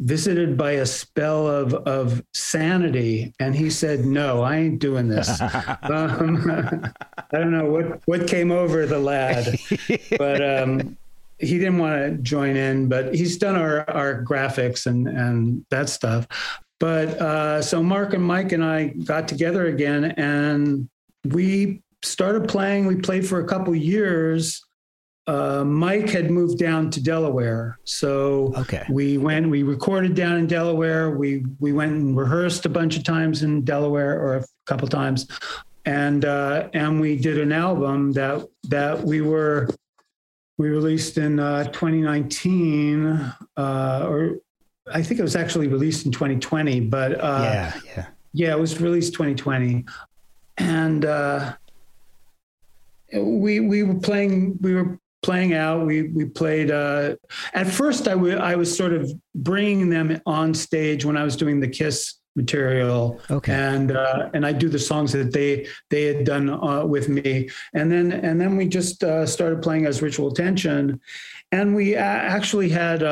[0.00, 5.40] visited by a spell of of sanity, and he said, "No, I ain't doing this."
[5.82, 6.50] um,
[7.32, 9.58] I don't know what what came over the lad,
[10.18, 10.42] but.
[10.42, 10.96] Um,
[11.40, 15.88] he didn't want to join in, but he's done our, our graphics and, and that
[15.88, 16.28] stuff.
[16.80, 20.88] But uh, so Mark and Mike and I got together again and
[21.24, 22.86] we started playing.
[22.86, 24.62] We played for a couple years.
[25.26, 27.78] Uh, Mike had moved down to Delaware.
[27.84, 28.84] So Okay.
[28.90, 31.16] we went, we recorded down in Delaware.
[31.16, 35.26] We, we went and rehearsed a bunch of times in Delaware or a couple times.
[35.86, 39.68] And, uh, and we did an album that, that we were,
[40.58, 44.36] we released in uh, 2019, uh, or
[44.92, 47.72] I think it was actually released in 2020, but uh, yeah.
[47.96, 48.06] Yeah.
[48.32, 49.84] yeah, it was released 2020,
[50.58, 51.54] and uh,
[53.14, 55.86] we we were playing we were playing out.
[55.86, 56.70] We we played.
[56.70, 57.16] Uh,
[57.54, 61.36] at first, I w- I was sort of bringing them on stage when I was
[61.36, 63.54] doing the Kiss material, Okay.
[63.54, 67.48] and uh, and I do the songs that they they had done uh, with me,
[67.72, 71.00] and then and then we just uh, started playing as Ritual Tension,
[71.52, 73.02] and we a- actually had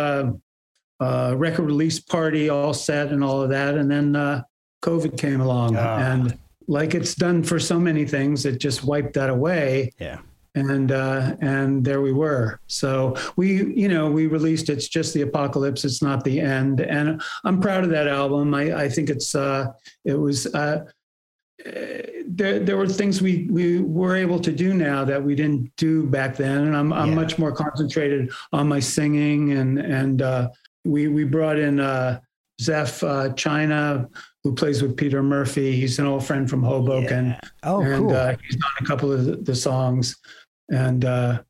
[1.02, 4.42] a record release party all set and all of that, and then uh,
[4.82, 5.98] COVID came along, Ah.
[6.12, 6.38] and
[6.68, 10.18] like it's done for so many things, it just wiped that away Yeah.
[10.54, 12.60] and uh, and there we were.
[12.66, 13.46] So we,
[13.82, 17.82] you know, we released "It's Just the Apocalypse." It's not the end, and I'm proud
[17.84, 18.54] of that album.
[18.54, 19.66] I, I think it's uh,
[20.04, 20.46] it was.
[20.54, 20.84] Uh,
[21.64, 22.02] eh,
[22.40, 26.06] there, there were things we, we were able to do now that we didn't do
[26.06, 27.14] back then, and I'm, I'm Yeah.
[27.22, 30.48] much more concentrated on my singing and and uh,
[30.84, 32.20] we we brought in uh,
[32.60, 34.08] Zeph uh, China
[34.44, 35.72] who plays with Peter Murphy.
[35.76, 38.12] He's an old friend from Hoboken Oh, and cool.
[38.16, 40.16] uh, he's on a couple of the, the songs.
[40.70, 41.42] And uh,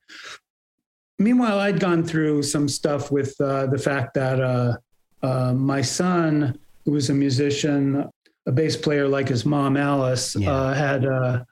[1.18, 4.76] meanwhile, I'd gone through some stuff with uh, the fact that uh,
[5.22, 8.08] uh, my son, who was a musician,
[8.46, 10.52] a bass player like his mom, Alice, Yeah.
[10.52, 11.44] uh, had uh,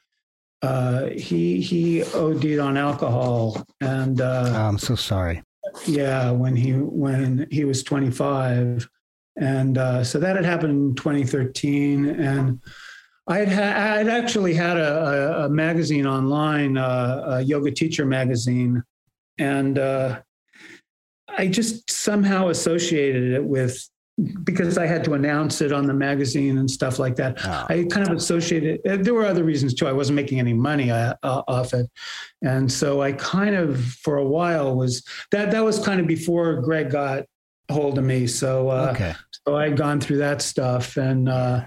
[0.62, 5.42] uh, he he OD'd on alcohol, and uh, Oh, I'm so sorry.
[5.86, 8.88] Yeah, when he when he was 25,
[9.36, 12.60] and uh, so that had happened in 2013, and
[13.26, 17.70] I had ha- I had actually had a, a, a magazine online, uh, a yoga
[17.70, 18.82] teacher magazine,
[19.38, 20.20] and uh,
[21.36, 23.88] I just somehow associated it with
[24.44, 27.38] because I had to announce it on the magazine and stuff like that.
[27.44, 27.66] Oh.
[27.68, 28.80] I kind of associated.
[28.86, 29.86] uh, There were other reasons too.
[29.86, 31.86] I wasn't making any money uh, uh, off it,
[32.42, 35.50] and so I kind of, for a while, was that.
[35.50, 37.24] That was kind of before Greg got
[37.70, 38.26] hold of me.
[38.26, 39.14] So, uh, okay.
[39.46, 41.64] so I'd gone through that stuff, and uh,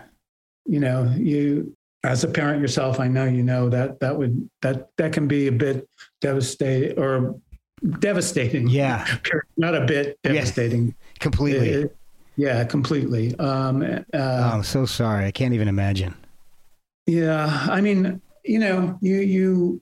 [0.65, 4.89] you know, you as a parent yourself, I know you know that that would that
[4.97, 5.87] that can be a bit
[6.21, 7.39] devastating or
[7.99, 8.67] devastating.
[8.67, 9.05] Yeah.
[9.57, 10.33] not a bit Yeah.
[10.33, 10.95] devastating.
[11.19, 11.69] Completely.
[11.69, 11.97] It-
[12.35, 13.37] yeah, completely.
[13.39, 15.25] Um, oh, uh, I'm so sorry.
[15.25, 16.15] I can't even imagine.
[17.05, 19.81] Yeah, I mean, you know, you you.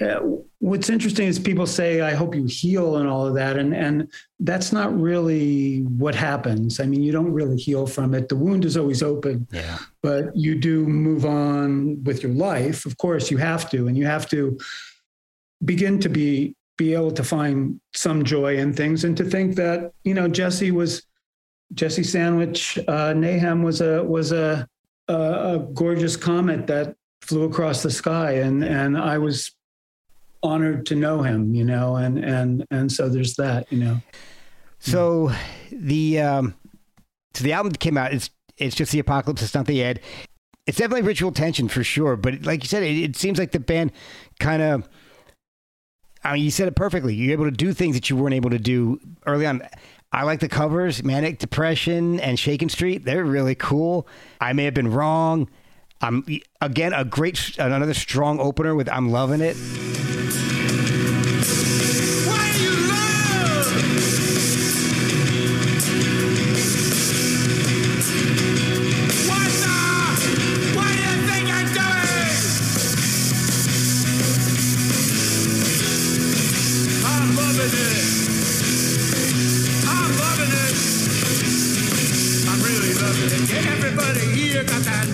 [0.00, 0.20] Uh,
[0.60, 4.08] what's interesting is people say, "I hope you heal" and all of that, and and
[4.40, 6.78] that's not really what happens.
[6.78, 8.28] I mean, you don't really heal from it.
[8.28, 9.78] The wound is always open, Yeah.
[10.02, 12.86] but you do move on with your life.
[12.86, 14.56] Of course, you have to, and you have to
[15.64, 19.92] begin to be be able to find some joy in things, and to think that
[20.04, 21.02] you know Jesse was
[21.74, 24.66] Jesse Sandwich uh, was a was a
[25.08, 29.52] a, a gorgeous comet that flew across the sky, and and I was
[30.42, 34.00] honored to know him, you know, and and and so there's that, you know.
[34.78, 35.32] So
[35.72, 36.54] the um,
[37.34, 38.12] so the album came out.
[38.12, 39.42] It's it's just the apocalypse.
[39.42, 40.00] It's not the end.
[40.66, 42.16] It's definitely ritual tension for sure.
[42.16, 43.92] But like you said, it, it seems like the band
[44.38, 44.88] kind of.
[46.24, 47.14] I mean, you said it perfectly.
[47.14, 49.62] You're able to do things that you weren't able to do early on.
[50.10, 53.04] I like the covers, Manic Depression and Shakin' Street.
[53.04, 54.08] They're really cool.
[54.40, 55.50] I may have been wrong.
[56.00, 56.24] I'm
[56.60, 59.56] again a great another strong opener with I'm loving it.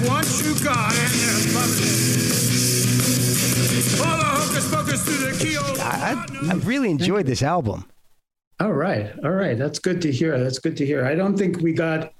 [0.07, 1.90] Got that one true God and they're loving it.
[4.00, 5.80] All the hocus pocus through the keyhole.
[5.80, 7.84] I, I, I really enjoyed this album.
[8.61, 10.38] All right, all right, that's good to hear.
[10.38, 11.05] That's good to hear.
[11.05, 12.12] I don't think we got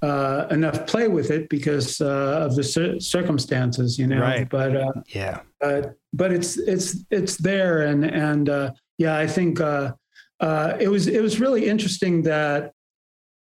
[0.00, 4.20] uh, enough play with it because uh, of the cir- circumstances, you know.
[4.20, 4.48] Right.
[4.48, 5.40] But uh, Yeah.
[5.60, 9.92] but but it's it's it's there, and and uh, yeah, I think uh,
[10.40, 12.72] uh, it was it was really interesting that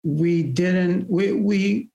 [0.04, 1.90] we didn't we we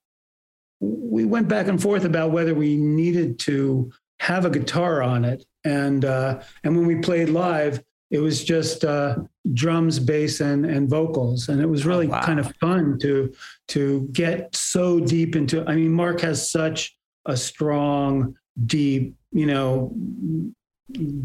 [0.81, 5.45] we went back and forth about whether we needed to have a guitar on it,
[5.65, 9.17] and uh, and when we played live, it was just uh,
[9.53, 12.23] drums, bass, and and vocals, and it was really wow.
[12.23, 13.35] kind of fun to
[13.69, 15.67] to get so deep into.
[15.67, 16.97] I mean, Mark has such
[17.27, 19.95] a strong, deep, you know,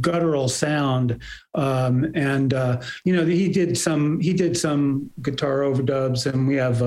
[0.02, 1.22] guttural sound,
[1.54, 6.56] um, and uh, you know he did some he did some guitar overdubs, and we
[6.56, 6.82] have.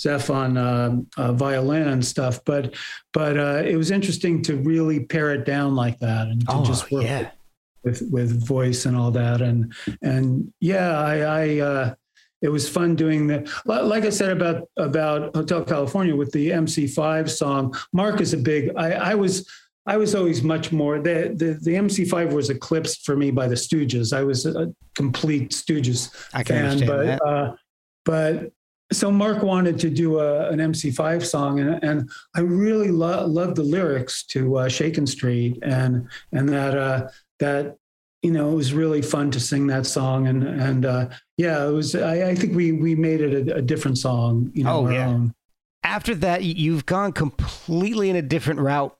[0.00, 2.74] Zeph on uh, uh, violin and stuff, but
[3.12, 6.64] but uh, it was interesting to really pare it down like that and to Oh,
[6.64, 7.30] just work yeah.
[7.84, 9.72] with with voice and all that and
[10.02, 11.94] and yeah i i uh
[12.42, 17.28] it was fun doing the like i said about about hotel california with the mc5
[17.30, 19.48] song mark is a big i i was
[19.86, 23.54] I was always much more the, the the MC5 was eclipsed for me by the
[23.56, 24.12] Stooges.
[24.12, 26.00] I was a complete Stooges
[26.34, 27.22] I can fan, understand but that.
[27.24, 27.54] uh,
[28.04, 28.52] but
[28.92, 33.56] so Mark wanted to do a, an MC5 song, and, and I really lo- loved
[33.56, 37.76] the lyrics to uh, Shakin' Street, and and that uh, that
[38.22, 41.70] you know it was really fun to sing that song, and and uh, yeah, it
[41.70, 41.94] was.
[41.94, 44.86] I, I think we we made it a, a different song, you know.
[44.86, 45.06] Oh, yeah.
[45.08, 45.34] own.
[45.82, 48.94] After that, you've gone completely in a different route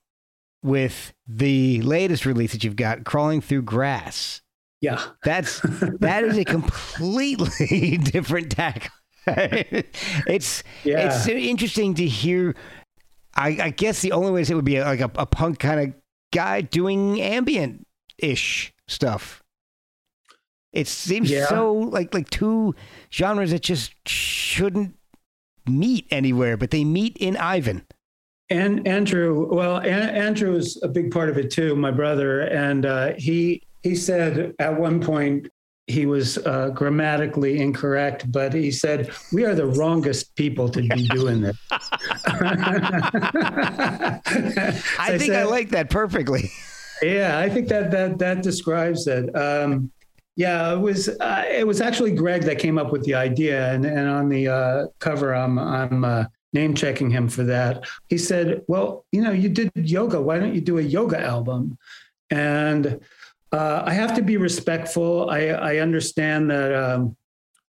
[0.63, 4.41] with the latest release that you've got, Crawling Through Grass.
[4.81, 5.03] yeah.
[5.25, 5.61] That's
[6.01, 8.91] that is a completely different tack.
[10.27, 11.07] it's Yeah.
[11.07, 12.55] it's so interesting to hear.
[13.35, 15.59] I, I guess the only way to say it would be like a, a punk
[15.61, 15.95] kind of
[16.33, 17.87] guy doing ambient
[18.19, 19.43] ish stuff.
[20.73, 21.47] It seems Yeah.
[21.47, 22.75] so like like two
[23.13, 24.97] genres that just shouldn't
[25.67, 27.83] meet anywhere, but they meet in Ivan.
[28.49, 32.85] And Andrew, well, An- Andrew is a big part of it too, my brother, and
[32.85, 35.49] uh, he he said at one point
[35.91, 41.07] he was uh, grammatically incorrect, but he said we are the wrongest people to be
[41.09, 41.57] doing this.
[44.99, 46.51] I think I like that perfectly.
[47.03, 49.35] Yeah, I think that that that describes it.
[49.35, 49.91] Um,
[50.37, 53.85] yeah, it was uh, it was actually Greg that came up with the idea, and
[53.85, 57.85] and on the uh, cover, I'm I'm uh, name checking him for that.
[58.09, 60.21] He said, "Well, you know, you did yoga.
[60.21, 61.79] Why don't you do a yoga album?"
[62.31, 63.01] And
[63.53, 65.29] uh, I have to be respectful.
[65.31, 66.73] I I understand that.
[66.75, 67.17] Um,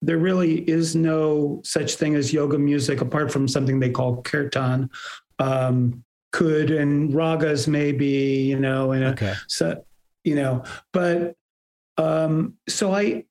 [0.04, 4.90] there really is no such thing as yoga music apart from something they call kirtan.
[5.38, 9.34] Um, could and ragas maybe, you know, and Okay.
[9.48, 9.86] so
[10.24, 11.36] you know, but
[11.98, 13.26] um, so I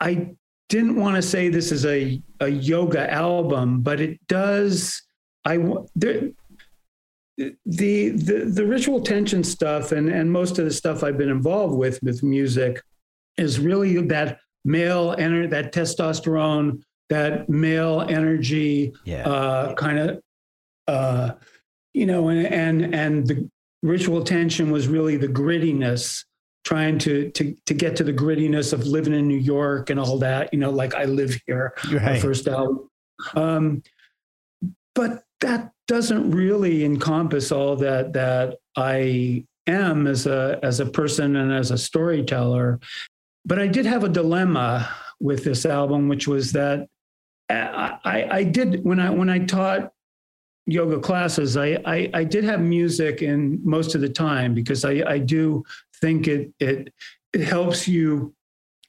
[0.00, 0.34] I
[0.70, 5.02] didn't want to say this is a a yoga album, but it does.
[5.44, 5.58] I
[5.94, 6.30] there.
[7.38, 11.76] The, the the ritual tension stuff and and most of the stuff I've been involved
[11.76, 12.80] with with music
[13.36, 19.28] is really that male energy, that testosterone, that male energy, Yeah.
[19.28, 20.20] uh, kind of,
[20.88, 21.32] uh,
[21.92, 23.50] you know, and and and the
[23.82, 26.24] ritual tension was really the grittiness,
[26.64, 30.18] trying to to to get to the grittiness of living in New York and all
[30.20, 30.54] that.
[30.54, 32.20] You know, like I live here, Right.
[32.20, 32.88] first album.
[33.34, 33.82] Um,
[34.94, 41.36] but that doesn't really encompass all that that I am as a as a person
[41.36, 42.80] and as a storyteller.
[43.44, 44.88] But I did have a dilemma
[45.20, 46.88] with this album, which was that
[47.48, 49.92] I, I, I did when I when I taught
[50.66, 55.02] yoga classes, I, I, I did have music in most of the time because I,
[55.06, 55.64] I do
[56.00, 56.92] think it, it,
[57.32, 58.34] it helps you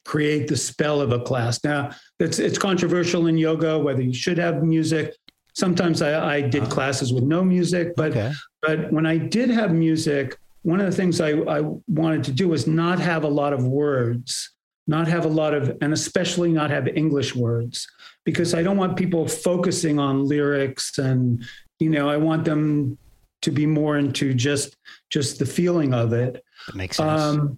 [0.03, 1.63] create the spell of a class.
[1.63, 5.15] Now, it's, it's controversial in yoga whether you should have music.
[5.57, 8.31] Sometimes I, I did classes with no music, but Okay.
[8.61, 11.59] but when I did have music, one of the things I, I
[12.01, 14.53] wanted to do was not have a lot of words,
[14.85, 17.87] not have a lot of, and especially not have English words,
[18.23, 21.43] because I don't want people focusing on lyrics and,
[21.79, 22.97] you know, I want them
[23.41, 24.75] to be more into just
[25.09, 26.43] just the feeling of it.
[26.67, 27.21] That makes sense.
[27.21, 27.57] Um,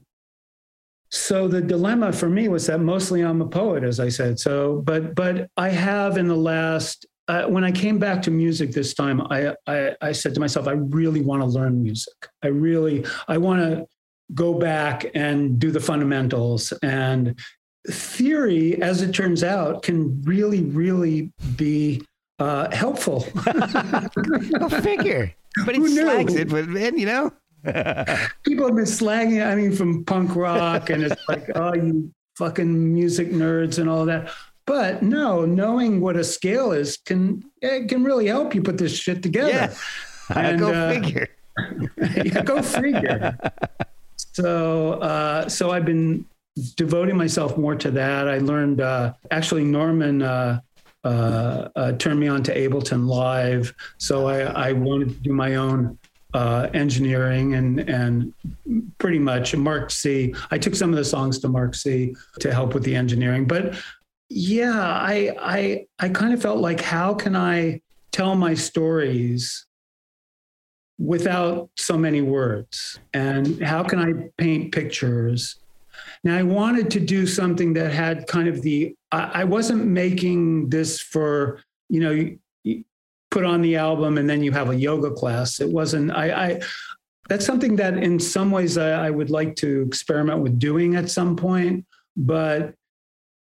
[1.11, 4.39] so the dilemma for me was that mostly I'm a poet, as I said.
[4.39, 8.71] So, but but I have in the last uh, when I came back to music
[8.71, 12.27] this time, I, I I said to myself, I really want to learn music.
[12.43, 13.87] I really I want to
[14.33, 17.39] go back and do the fundamentals and
[17.87, 22.01] theory, as it turns out, can really really be
[22.39, 23.27] uh, helpful.
[24.59, 25.31] Go figure.
[25.65, 26.01] But he knew?
[26.01, 27.31] slags it, but man, you know.
[28.43, 29.45] people have been slagging.
[29.45, 34.05] I mean, from punk rock, and it's like, oh, you fucking music nerds and all
[34.05, 34.31] that.
[34.69, 38.95] But no, knowing what a scale is can it can really help you put this
[38.95, 39.49] shit together.
[39.49, 39.73] Yeah.
[40.35, 41.27] And, Go uh, figure.
[41.97, 43.35] yeah, go figure.
[44.15, 46.23] so, uh, so I've been
[46.77, 48.27] devoting myself more to that.
[48.27, 50.59] I learned uh, actually Norman uh,
[51.03, 55.55] uh, uh, turned me on to Ableton Live, so I, I wanted to do my
[55.55, 55.97] own
[56.35, 58.33] uh, engineering and and
[58.99, 60.35] pretty much Mark C.
[60.51, 62.13] I took some of the songs to Mark C.
[62.39, 63.73] to help with the engineering, but
[64.29, 67.81] yeah, I I I kind of felt like how can I
[68.11, 69.65] tell my stories
[70.99, 72.99] without so many words?
[73.13, 75.55] And how can i paint pictures?
[76.23, 80.69] Now i wanted to do something that had kind of the i, I wasn't making
[80.69, 82.83] this for you know you, you
[83.31, 85.59] put on the album and then you have a yoga class.
[85.59, 86.61] It wasn't i i
[87.29, 91.09] that's something that in some ways I, I would like to experiment with doing at
[91.09, 91.85] some point
[92.17, 92.75] but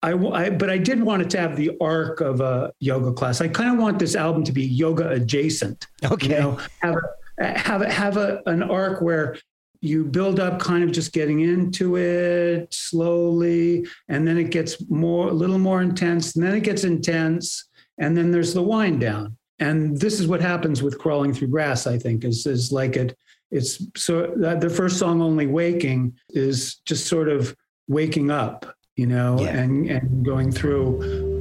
[0.04, 3.40] I, I- but I did want it to have the arc of a yoga class.
[3.40, 5.86] I kind of want this album to be yoga adjacent.
[6.04, 6.34] Okay.
[6.34, 6.96] You know, have
[7.40, 9.36] a, have a, have a, an arc where
[9.80, 15.28] you build up kind of just getting into it slowly and then it gets more
[15.28, 17.68] a little more intense and then it gets intense
[17.98, 21.86] and then there's the wind down and this is what happens with crawling through grass
[21.86, 23.14] i think is is like it
[23.50, 27.54] it's so the first song only waking is just sort of
[27.86, 29.56] waking up you know Yeah.
[29.58, 31.33] and and going through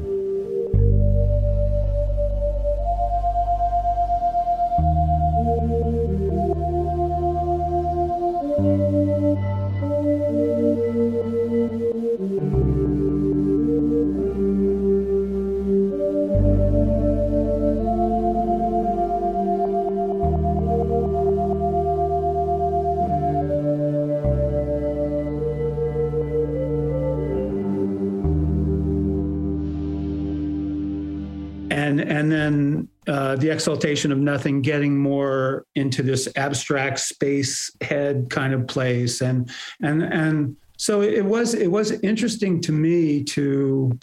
[33.53, 39.21] exaltation of nothing getting more into this abstract space head kind of place.
[39.21, 39.49] And
[39.81, 43.97] and and so it was it was interesting to me to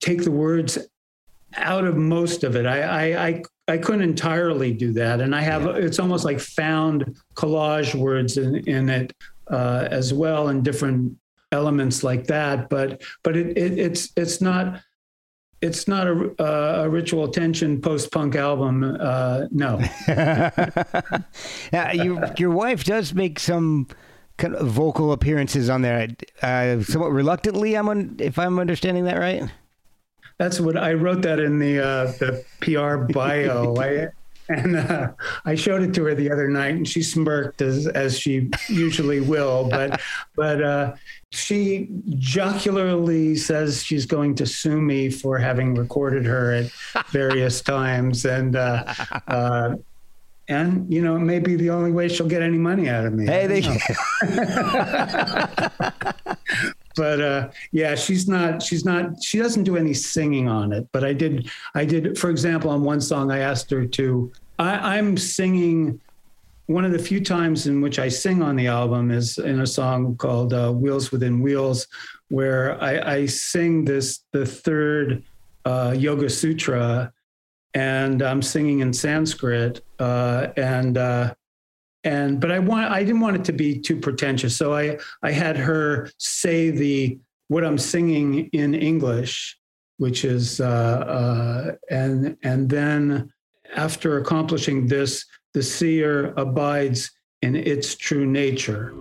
[0.00, 0.78] take the words
[1.56, 2.66] out of most of it.
[2.66, 5.20] I i i, I couldn't entirely do that.
[5.20, 9.14] And i have it's almost like found collage words in in it
[9.50, 11.16] uh, as well and different
[11.52, 12.68] elements like that.
[12.68, 14.82] But but it, it it's it's not
[15.62, 18.96] it's not a, uh, a ritual tension post punk album.
[18.98, 19.78] Uh, no,
[21.72, 23.86] now, you, your wife does make some
[24.38, 26.08] kind of vocal appearances on there,
[26.42, 27.76] uh, somewhat reluctantly.
[27.76, 29.42] I'm on, if I'm understanding that right.
[30.38, 33.76] that's what I wrote that in the uh, the PR bio.
[33.80, 34.08] I,
[34.50, 35.12] and uh,
[35.44, 39.20] I showed it to her the other night, and she smirked as as she usually
[39.20, 39.68] will.
[39.68, 40.00] But
[40.36, 40.94] but uh,
[41.30, 46.70] she jocularly says she's going to sue me for having recorded her at
[47.10, 48.92] various times, and uh,
[49.28, 49.76] uh,
[50.48, 53.12] and you know it may be the only way she'll get any money out of
[53.12, 53.26] me.
[53.26, 53.62] Hey, they.
[57.00, 58.62] but uh, yeah, she's not.
[58.62, 59.24] She's not.
[59.24, 60.86] She doesn't do any singing on it.
[60.92, 61.50] But I did.
[61.74, 62.18] I did.
[62.18, 64.30] For example, on one song, I asked her to.
[64.58, 65.98] I, I'm singing.
[66.66, 69.66] One of the few times in which I sing on the album is in a
[69.66, 71.86] song called uh, "Wheels Within Wheels,"
[72.28, 75.22] where I, I sing this the third
[75.64, 77.14] uh, Yoga Sutra,
[77.72, 81.32] and I'm singing in Sanskrit, uh, and uh,
[82.04, 85.32] and but I want I didn't want it to be too pretentious, so I I
[85.32, 87.18] had her say the
[87.48, 89.58] what I'm singing in English,
[89.98, 93.32] which is uh, uh, and and then
[93.76, 97.10] after accomplishing this, the seer abides
[97.42, 98.92] in its true nature.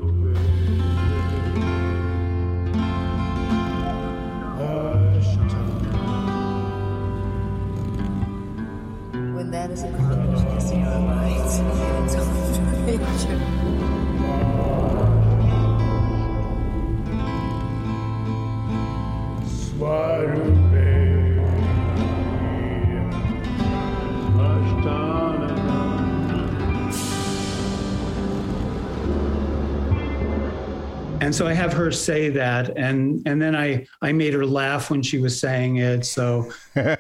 [31.22, 34.90] And so I have her say that, and and then I I made her laugh
[34.90, 36.06] when she was saying it.
[36.06, 36.52] So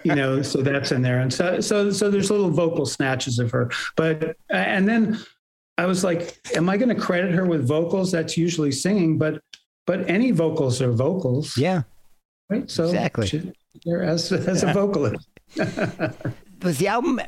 [0.03, 3.49] you know, so that's in there, and so so so there's little vocal snatches of
[3.52, 3.72] her.
[3.95, 5.20] But and then
[5.78, 8.11] I was like, am I going to credit her with vocals?
[8.11, 9.41] That's usually singing, but
[9.88, 11.84] but any vocals are vocals, Yeah.
[12.50, 12.70] Right?
[12.70, 13.28] So Exactly.
[13.28, 13.52] she-
[14.02, 15.28] as as a vocalist.
[16.62, 17.20] Was the album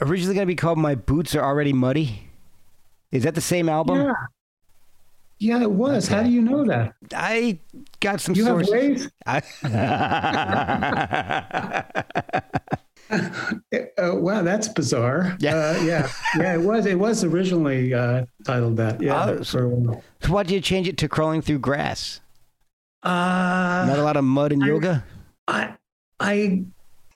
[0.00, 2.28] originally going to be called My Boots Are Already Muddy?
[3.10, 3.98] Is that the same album?
[4.02, 4.12] Yeah.
[5.38, 6.06] Yeah, it was.
[6.06, 6.94] How do you know that?
[7.12, 7.58] I
[7.98, 8.72] got some You have sources.
[8.72, 9.10] ways.
[9.26, 9.42] I-
[13.98, 15.36] Uh, wow, that's bizarre.
[15.38, 15.54] Yeah.
[15.54, 16.08] uh, yeah,
[16.38, 16.54] yeah.
[16.54, 16.86] It was.
[16.86, 19.02] It was originally uh, titled that.
[19.02, 19.26] Yeah.
[19.26, 22.21] Oh, so why did you change it to Crawling Through Grass?
[23.02, 25.04] Uh, Not a lot of mud and I- yoga?
[25.48, 25.74] I,
[26.20, 26.64] I,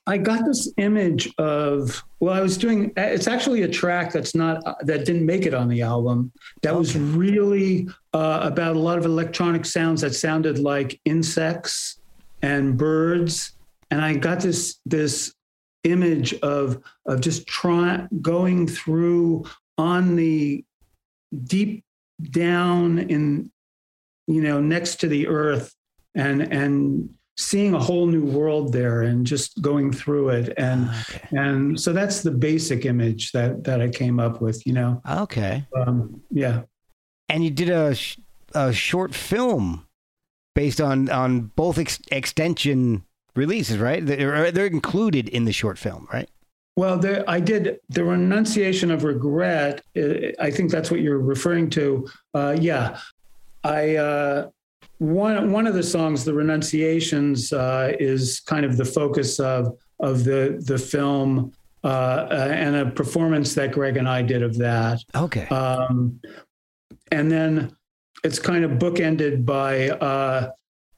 [0.08, 2.02] I got this image of.
[2.20, 2.92] Well, I was doing.
[2.96, 6.32] It's actually a track that's not that didn't make it on the album.
[6.62, 12.00] That was really uh, about a lot of electronic sounds that sounded like insects
[12.42, 13.52] and birds,
[13.90, 15.34] and I got this this
[15.84, 19.44] image of of just trying going through
[19.78, 20.64] on the
[21.44, 21.84] deep
[22.30, 23.50] down in
[24.26, 25.74] you know next to the earth
[26.16, 31.28] and and seeing a whole new world there and just going through it and Okay.
[31.32, 35.64] and so that's the basic image that that I came up with you know Okay.
[35.76, 36.62] um, yeah
[37.28, 38.18] And you did a, sh-
[38.54, 39.86] a short film
[40.54, 44.00] based on, on both ex- extension releases, right?
[44.06, 46.30] They're, they're included in the short film, right?
[46.76, 49.82] Well, there, I did the renunciation of regret.
[49.96, 52.08] uh, I think that's what you're referring to.
[52.32, 52.98] Uh, yeah,
[53.64, 54.48] I uh,
[54.98, 60.24] one one of the songs, the renunciations, uh, is kind of the focus of of
[60.24, 61.52] the the film
[61.84, 61.88] uh,
[62.30, 65.00] uh, and a performance that Greg and I did of that.
[65.14, 65.46] Okay.
[65.48, 66.20] Um,
[67.12, 67.76] and then
[68.24, 70.50] it's kind of bookended by uh,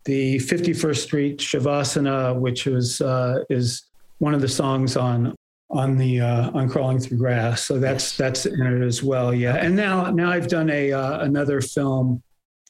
[0.04, 3.88] the 51st Street Shavasana, which was uh, is
[4.18, 5.34] one of the songs on
[5.70, 7.64] on the uh, on crawling through grass.
[7.64, 9.34] So that's that's in it as well.
[9.34, 9.56] Yeah.
[9.56, 12.22] And now now I've done a uh, another film.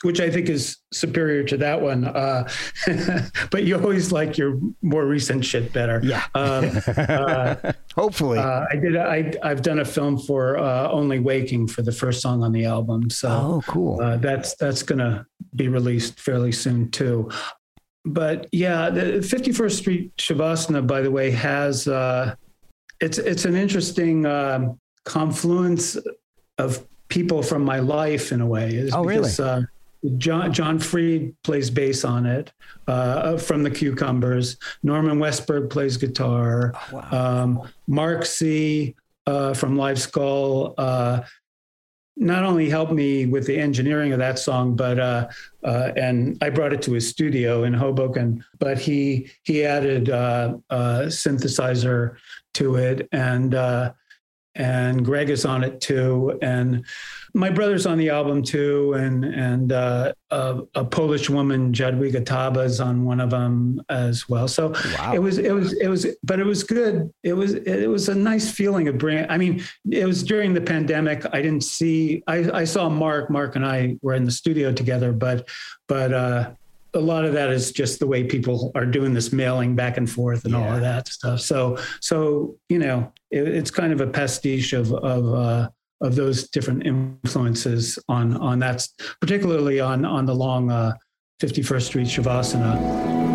[0.05, 2.49] Which I think is superior to that one, uh,
[3.51, 6.01] but you always like your more recent shit better.
[6.05, 6.23] yeah.
[6.37, 8.39] Um, uh, Hopefully.
[8.39, 8.97] uh, I did.
[8.97, 12.65] I, I've done a film for uh, Only Waking for the first song on the
[12.65, 13.11] album.
[13.11, 14.01] So oh, cool.
[14.01, 15.27] uh, that's that's gonna
[15.57, 17.29] be released fairly soon too.
[18.05, 22.37] But yeah, the 51st Street Shavasana, by the way, has uh,
[23.01, 25.97] it's it's an interesting um, confluence
[26.59, 28.69] of people from my life in a way.
[28.77, 29.23] Is Oh, really?
[29.23, 29.63] because, Uh,
[30.17, 32.53] John John Fried plays bass on it
[32.87, 34.57] uh, from the Cucumbers.
[34.83, 36.75] Norman Westberg plays guitar.
[36.93, 37.09] wow.
[37.11, 38.95] Um, Mark C
[39.27, 41.23] uh, from Live Skull uh,
[42.19, 45.29] not only helped me with the engineering of that song, but uh,
[45.65, 48.45] uh, and I brought it to his studio in Hoboken.
[48.59, 52.17] But he he added uh, uh, synthesizer
[52.55, 53.93] to it, and uh,
[54.55, 56.85] and Greg is on it too, and
[57.35, 62.65] my brother's on the album too, and and uh, a, a Polish woman, Jadwiga Taba,
[62.65, 64.49] is on one of them as well.
[64.49, 65.13] So Wow.
[65.15, 67.13] it was it was it was, but it was good.
[67.23, 69.27] It was it was a nice feeling of bringing.
[69.31, 71.25] I mean, it was during the pandemic.
[71.33, 72.23] I didn't see.
[72.27, 73.31] I I saw Mark.
[73.31, 75.49] Mark and I were in the studio together, but
[75.87, 76.13] but.
[76.13, 76.51] uh
[76.99, 80.11] a lot of that is just the way people are doing this mailing back and
[80.11, 81.41] forth and all of that stuff.
[81.41, 85.69] So, so you know, it, it's kind of a pastiche of of uh,
[86.01, 88.87] of those different influences on on that,
[89.21, 90.93] particularly on on the long uh,
[91.41, 93.28] 51st Street Shavasana.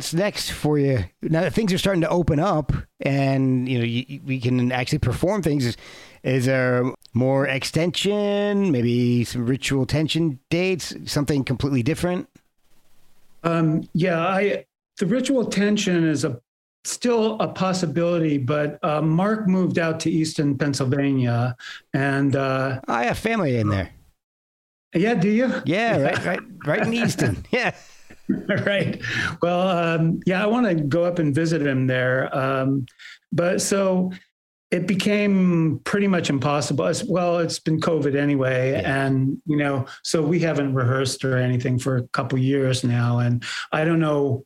[0.00, 1.04] What's next for you?
[1.20, 4.98] Now that things are starting to open up, and you know you, we can actually
[4.98, 5.66] perform things.
[5.66, 5.76] Is,
[6.22, 8.72] is there more extension?
[8.72, 10.94] Maybe some ritual tension dates?
[11.04, 12.30] Something completely different?
[13.44, 14.64] Um, yeah, I
[14.98, 16.40] the ritual tension is a
[16.84, 21.54] still a possibility, but uh, Mark moved out to Easton, Pennsylvania,
[21.92, 23.90] and uh, I have family in there.
[24.94, 25.52] yeah, do you?
[25.66, 27.44] Yeah, right, right, right in Easton.
[27.50, 27.74] Yeah.
[28.66, 29.00] right.
[29.42, 32.34] Well, um, yeah, I want to go up and visit him there.
[32.36, 32.86] Um,
[33.32, 34.12] but so
[34.70, 36.84] it became pretty much impossible.
[36.86, 39.04] As well, it's been COVID anyway, Yeah.
[39.06, 43.42] and you know, so we haven't rehearsed or anything for a couple years now, and
[43.72, 44.44] I don't know.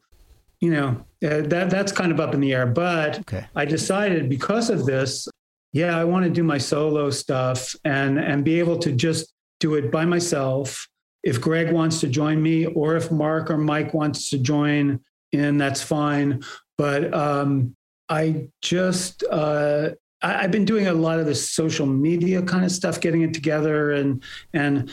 [0.60, 0.88] You know,
[1.22, 2.64] uh, that that's kind of up in the air.
[2.66, 3.44] But Okay.
[3.54, 5.28] I decided because of this,
[5.74, 9.74] yeah, I want to do my solo stuff and and be able to just do
[9.74, 10.88] it by myself.
[11.24, 15.00] If Greg wants to join me, or if Mark or Mike wants to join
[15.32, 16.44] in, that's fine.
[16.76, 17.74] But um,
[18.08, 19.90] I just uh,
[20.22, 23.32] I, I've been doing a lot of the social media kind of stuff, getting it
[23.32, 24.22] together, and
[24.52, 24.90] and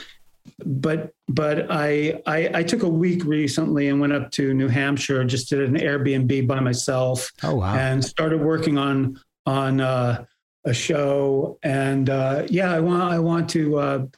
[0.66, 5.24] but but I, I I took a week recently and went up to New Hampshire,
[5.26, 7.76] just did an Airbnb by myself Oh wow.
[7.76, 10.24] and started working on on uh,
[10.66, 11.58] a show.
[11.62, 14.10] And uh, yeah, I want I want to.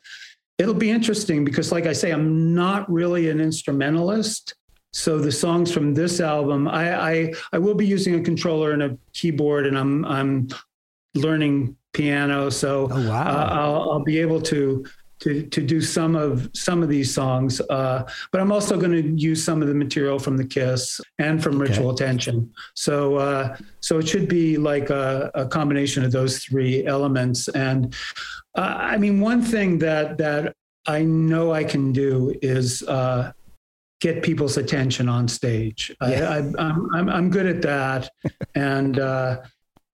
[0.60, 4.56] It'll be interesting because, like I say, I'm not really an instrumentalist.
[4.92, 8.84] So the songs from this album, I I, I will be using a controller and
[8.84, 10.48] a keyboard, and I'm I'm
[11.16, 12.50] learning piano.
[12.52, 13.24] So Oh, wow.
[13.26, 14.86] uh, I'll I'll be able to.
[15.24, 19.08] To, to do some of some of these songs, uh, but I'm also going to
[19.16, 21.72] use some of the material from the Kiss and from Okay.
[21.72, 22.52] Ritual Tension.
[22.76, 27.48] So uh, so it should be like a, a combination of those three elements.
[27.48, 27.96] And
[28.58, 30.56] uh, I mean, one thing that that
[30.88, 33.32] I know I can do is uh,
[34.02, 35.96] get people's attention on stage.
[36.02, 38.10] I, I, I'm, I'm I'm good at that,
[38.56, 39.42] and uh,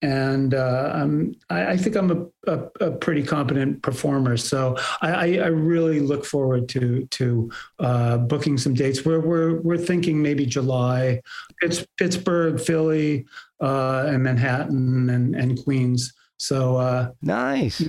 [0.02, 4.36] and uh, I'm, I, I think I'm a, a, a pretty competent performer.
[4.36, 9.04] So I, I, I really look forward to to uh, booking some dates.
[9.04, 11.20] We're we're we're thinking maybe July,
[11.60, 13.26] Pitts, Pittsburgh, Philly,
[13.60, 16.12] uh, and Manhattan and and Queens.
[16.38, 17.82] So uh, nice.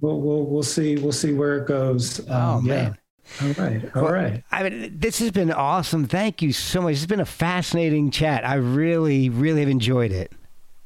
[0.00, 2.20] we'll we'll we'll see we'll see where it goes.
[2.28, 2.74] Oh Um, yeah.
[2.74, 2.98] man.
[3.42, 3.84] All right.
[3.96, 4.42] All Well, right.
[4.50, 6.06] I mean, this has been awesome.
[6.06, 6.94] Thank you so much.
[6.94, 8.46] It's been a fascinating chat.
[8.46, 10.32] I really, really have enjoyed it.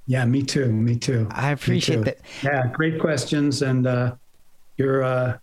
[0.06, 0.72] Yeah, me too.
[0.72, 1.28] Me too.
[1.30, 2.04] I appreciate too.
[2.04, 2.18] that.
[2.42, 4.14] Yeah, great questions, and uh,
[4.76, 5.38] you're uh,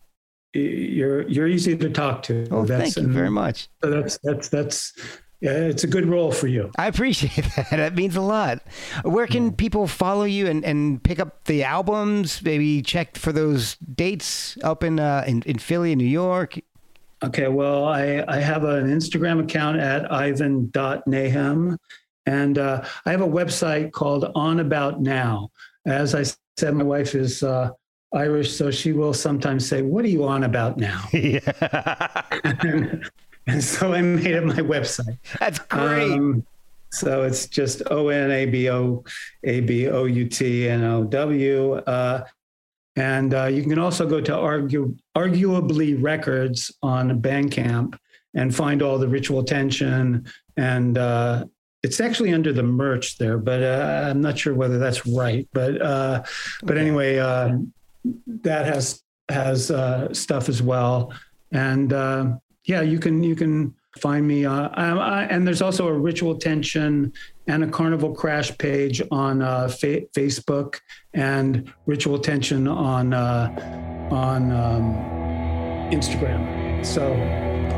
[0.54, 2.48] you're you're easy to talk to.
[2.52, 3.70] Oh, thank you very much.
[3.82, 4.94] so That's that's that's
[5.42, 6.70] yeah, it's a good role for you.
[6.78, 7.70] I appreciate that.
[7.70, 8.62] That means a lot.
[9.04, 12.42] Where can people follow you and, and pick up the albums?
[12.44, 16.60] Maybe check for those dates up in uh, in, in Philly and New York.
[17.22, 21.78] Okay, well, I, I have an Instagram account at ivan.nahem,
[22.26, 25.50] and uh, I have a website called On About Now.
[25.86, 26.24] As I
[26.58, 27.72] said, my wife is uh,
[28.14, 31.06] Irish, so she will sometimes say, What are you on about now?
[31.14, 32.22] Yeah.
[33.48, 35.18] and so I made it my website.
[35.40, 36.12] That's great.
[36.12, 36.46] Um,
[36.92, 39.04] so it's just O N A B O
[39.44, 41.74] A B O U T N O W.
[41.76, 42.26] Uh,
[42.96, 47.98] and uh, you can also go to argue, Arguably Records on Bandcamp
[48.34, 50.26] and find all the ritual tension.
[50.58, 51.46] And uh,
[51.84, 55.48] it's actually under the merch there, but uh, I'm not sure whether that's right.
[55.54, 56.24] But uh,
[56.64, 57.58] but anyway, uh,
[58.28, 61.14] that has has uh, stuff as well.
[61.52, 62.34] And uh,
[62.66, 64.46] yeah, you can you can find me.
[64.46, 67.14] Uh, I, I, and there's also a ritual tension
[67.48, 70.80] and a carnival crash page on uh, fa- Facebook
[71.14, 74.96] and ritual tension on uh, on um,
[75.92, 76.86] Instagram.
[76.86, 77.14] So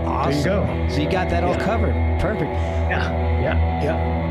[0.06, 0.44] awesome.
[0.44, 0.90] there you go.
[0.96, 1.64] So you got that all Yeah.
[1.66, 1.94] covered.
[2.20, 2.52] Perfect.
[2.52, 3.12] Yeah,
[3.42, 4.31] yeah, yeah.